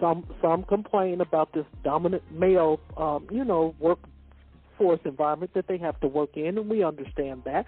some 0.00 0.26
some 0.40 0.62
complain 0.64 1.20
about 1.20 1.52
this 1.52 1.66
dominant 1.82 2.22
male, 2.32 2.80
um, 2.96 3.26
you 3.30 3.44
know, 3.44 3.74
workforce 3.78 5.00
environment 5.04 5.52
that 5.54 5.66
they 5.68 5.78
have 5.78 5.98
to 6.00 6.06
work 6.06 6.36
in, 6.36 6.58
and 6.58 6.68
we 6.68 6.84
understand 6.84 7.42
that. 7.44 7.66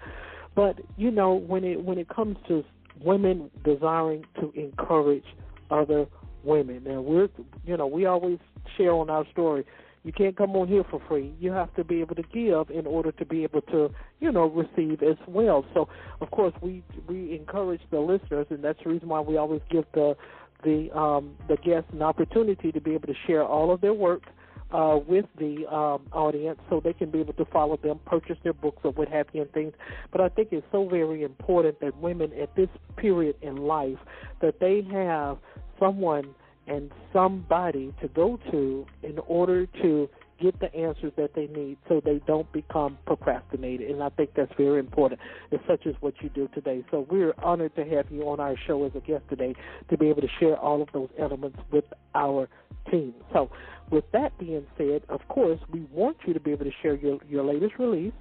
But 0.55 0.79
you 0.97 1.11
know, 1.11 1.33
when 1.33 1.63
it 1.63 1.83
when 1.83 1.97
it 1.97 2.09
comes 2.09 2.37
to 2.47 2.63
women 3.03 3.49
desiring 3.63 4.25
to 4.39 4.51
encourage 4.55 5.25
other 5.69 6.07
women, 6.43 6.85
and 6.87 7.05
we're 7.05 7.29
you 7.65 7.77
know 7.77 7.87
we 7.87 8.05
always 8.05 8.39
share 8.77 8.93
on 8.93 9.09
our 9.09 9.25
story. 9.31 9.65
You 10.03 10.11
can't 10.11 10.35
come 10.35 10.55
on 10.55 10.67
here 10.67 10.83
for 10.89 11.01
free. 11.07 11.33
You 11.39 11.51
have 11.51 11.73
to 11.75 11.83
be 11.83 11.99
able 12.01 12.15
to 12.15 12.23
give 12.23 12.75
in 12.75 12.87
order 12.87 13.11
to 13.11 13.25
be 13.25 13.43
able 13.43 13.61
to, 13.63 13.91
you 14.19 14.31
know, 14.31 14.47
receive 14.47 15.03
as 15.03 15.17
well. 15.27 15.63
So, 15.73 15.87
of 16.21 16.31
course, 16.31 16.53
we 16.61 16.83
we 17.07 17.35
encourage 17.35 17.81
the 17.91 17.99
listeners, 17.99 18.47
and 18.49 18.63
that's 18.63 18.79
the 18.83 18.89
reason 18.89 19.09
why 19.09 19.19
we 19.19 19.37
always 19.37 19.61
give 19.69 19.85
the 19.93 20.15
the 20.63 20.89
um, 20.97 21.35
the 21.47 21.57
guests 21.57 21.89
an 21.93 22.01
opportunity 22.01 22.71
to 22.71 22.81
be 22.81 22.93
able 22.93 23.07
to 23.07 23.15
share 23.27 23.43
all 23.43 23.71
of 23.71 23.81
their 23.81 23.93
work 23.93 24.23
uh, 24.71 24.97
with 25.05 25.25
the 25.37 25.67
um, 25.71 26.01
audience, 26.13 26.59
so 26.69 26.79
they 26.83 26.93
can 26.93 27.11
be 27.11 27.19
able 27.19 27.33
to 27.33 27.45
follow 27.45 27.77
them, 27.77 27.99
purchase 28.05 28.37
their 28.43 28.53
books 28.53 28.79
or 28.83 28.91
what 28.91 29.07
have 29.07 29.27
you, 29.33 29.41
and 29.41 29.51
things. 29.51 29.73
But 30.11 30.21
I 30.21 30.29
think 30.29 30.49
it's 30.51 30.65
so 30.71 30.87
very 30.87 31.23
important 31.23 31.79
that 31.81 31.95
women 31.97 32.31
at 32.41 32.55
this 32.55 32.69
period 32.97 33.35
in 33.41 33.57
life 33.57 33.99
that 34.41 34.59
they 34.59 34.81
have 34.91 35.37
someone 35.79 36.33
and 36.67 36.91
somebody 37.11 37.93
to 38.01 38.07
go 38.09 38.39
to 38.51 38.85
in 39.03 39.19
order 39.27 39.65
to 39.81 40.09
get 40.41 40.59
the 40.59 40.73
answers 40.75 41.13
that 41.17 41.33
they 41.35 41.47
need 41.47 41.77
so 41.87 42.01
they 42.03 42.19
don't 42.25 42.51
become 42.51 42.97
procrastinated. 43.05 43.91
And 43.91 44.01
I 44.01 44.09
think 44.09 44.31
that's 44.35 44.51
very 44.57 44.79
important, 44.79 45.21
and 45.51 45.59
such 45.67 45.85
as 45.85 45.93
what 45.99 46.15
you 46.21 46.29
do 46.29 46.49
today. 46.53 46.83
So 46.89 47.05
we're 47.09 47.33
honored 47.43 47.75
to 47.75 47.85
have 47.85 48.11
you 48.11 48.27
on 48.27 48.39
our 48.39 48.55
show 48.67 48.83
as 48.85 48.91
a 48.95 48.99
guest 48.99 49.23
today 49.29 49.53
to 49.89 49.97
be 49.97 50.09
able 50.09 50.21
to 50.21 50.29
share 50.39 50.57
all 50.57 50.81
of 50.81 50.89
those 50.93 51.09
elements 51.19 51.59
with 51.71 51.85
our 52.15 52.49
team. 52.89 53.13
So 53.33 53.51
with 53.91 54.05
that 54.13 54.37
being 54.39 54.65
said, 54.77 55.03
of 55.09 55.21
course, 55.27 55.59
we 55.71 55.81
want 55.91 56.17
you 56.25 56.33
to 56.33 56.39
be 56.39 56.51
able 56.51 56.65
to 56.65 56.71
share 56.81 56.95
your, 56.95 57.19
your 57.29 57.43
latest 57.43 57.73
release, 57.77 58.13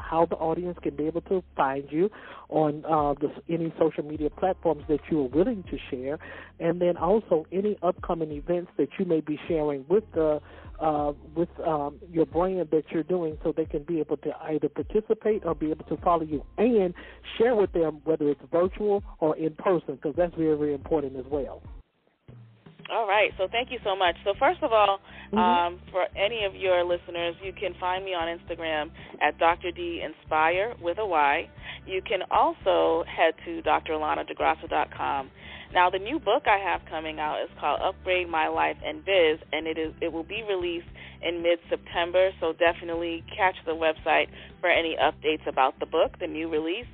how 0.00 0.26
the 0.26 0.36
audience 0.36 0.78
can 0.82 0.96
be 0.96 1.06
able 1.06 1.20
to 1.22 1.42
find 1.56 1.84
you 1.90 2.10
on 2.48 2.84
uh, 2.84 3.14
the, 3.20 3.30
any 3.52 3.72
social 3.78 4.04
media 4.04 4.30
platforms 4.30 4.84
that 4.88 5.00
you 5.10 5.20
are 5.20 5.28
willing 5.28 5.64
to 5.70 5.78
share, 5.90 6.18
and 6.60 6.80
then 6.80 6.96
also 6.96 7.46
any 7.52 7.76
upcoming 7.82 8.32
events 8.32 8.70
that 8.76 8.88
you 8.98 9.04
may 9.04 9.20
be 9.20 9.38
sharing 9.48 9.84
with 9.88 10.04
the 10.14 10.40
uh, 10.80 11.12
with 11.34 11.48
um, 11.66 11.98
your 12.12 12.24
brand 12.24 12.68
that 12.70 12.84
you're 12.90 13.02
doing, 13.02 13.36
so 13.42 13.52
they 13.56 13.64
can 13.64 13.82
be 13.82 13.98
able 13.98 14.16
to 14.16 14.30
either 14.44 14.68
participate 14.68 15.44
or 15.44 15.54
be 15.54 15.70
able 15.70 15.84
to 15.86 15.96
follow 15.98 16.22
you 16.22 16.44
and 16.56 16.94
share 17.36 17.56
with 17.56 17.72
them 17.72 18.00
whether 18.04 18.28
it's 18.28 18.40
virtual 18.52 19.02
or 19.18 19.36
in 19.36 19.52
person, 19.54 19.96
because 19.96 20.14
that's 20.16 20.34
very 20.36 20.56
very 20.56 20.74
important 20.74 21.16
as 21.16 21.24
well. 21.30 21.62
All 22.90 23.06
right. 23.06 23.32
So 23.36 23.48
thank 23.48 23.70
you 23.70 23.78
so 23.84 23.94
much. 23.94 24.16
So 24.24 24.32
first 24.38 24.62
of 24.62 24.72
all, 24.72 25.00
Mhm. 25.32 25.38
um, 25.38 25.78
for 25.90 26.08
any 26.16 26.44
of 26.44 26.56
your 26.56 26.84
listeners, 26.84 27.36
you 27.42 27.52
can 27.52 27.74
find 27.74 28.04
me 28.04 28.14
on 28.14 28.28
Instagram 28.28 28.90
at 29.20 29.36
Dr. 29.38 29.70
D 29.70 30.00
Inspire 30.00 30.74
with 30.80 30.98
a 30.98 31.04
Y. 31.04 31.48
You 31.86 32.00
can 32.00 32.22
also 32.30 33.04
head 33.04 33.34
to 33.44 33.62
dralanadegrasso.com. 33.62 35.30
Now, 35.72 35.90
the 35.90 35.98
new 35.98 36.18
book 36.18 36.48
I 36.48 36.56
have 36.56 36.80
coming 36.86 37.20
out 37.20 37.42
is 37.42 37.50
called 37.60 37.80
Upgrade 37.82 38.28
My 38.28 38.48
Life 38.48 38.78
and 38.82 39.04
Biz, 39.04 39.38
and 39.52 39.66
it 39.66 39.76
is 39.76 39.92
it 40.00 40.10
will 40.10 40.22
be 40.24 40.42
released 40.42 40.88
in 41.20 41.42
mid-September. 41.42 42.32
So 42.40 42.54
definitely 42.54 43.22
catch 43.36 43.56
the 43.66 43.76
website 43.76 44.28
for 44.60 44.70
any 44.70 44.96
updates 44.96 45.46
about 45.46 45.78
the 45.78 45.86
book, 45.86 46.18
the 46.18 46.26
new 46.26 46.48
release. 46.48 46.86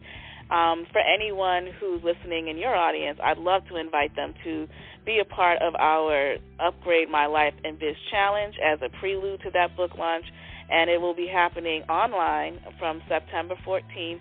Um, 0.54 0.86
for 0.92 1.00
anyone 1.00 1.66
who's 1.80 2.00
listening 2.04 2.46
in 2.46 2.56
your 2.58 2.76
audience, 2.76 3.18
I'd 3.22 3.38
love 3.38 3.62
to 3.70 3.76
invite 3.76 4.14
them 4.14 4.34
to 4.44 4.68
be 5.04 5.18
a 5.18 5.24
part 5.24 5.60
of 5.60 5.74
our 5.74 6.36
Upgrade 6.60 7.10
My 7.10 7.26
Life 7.26 7.54
and 7.64 7.76
Biz 7.76 7.96
Challenge 8.12 8.54
as 8.64 8.78
a 8.80 8.88
prelude 9.00 9.40
to 9.42 9.50
that 9.50 9.76
book 9.76 9.98
launch, 9.98 10.24
and 10.70 10.88
it 10.88 11.00
will 11.00 11.14
be 11.14 11.26
happening 11.26 11.82
online 11.90 12.60
from 12.78 13.02
September 13.08 13.56
14th 13.66 14.20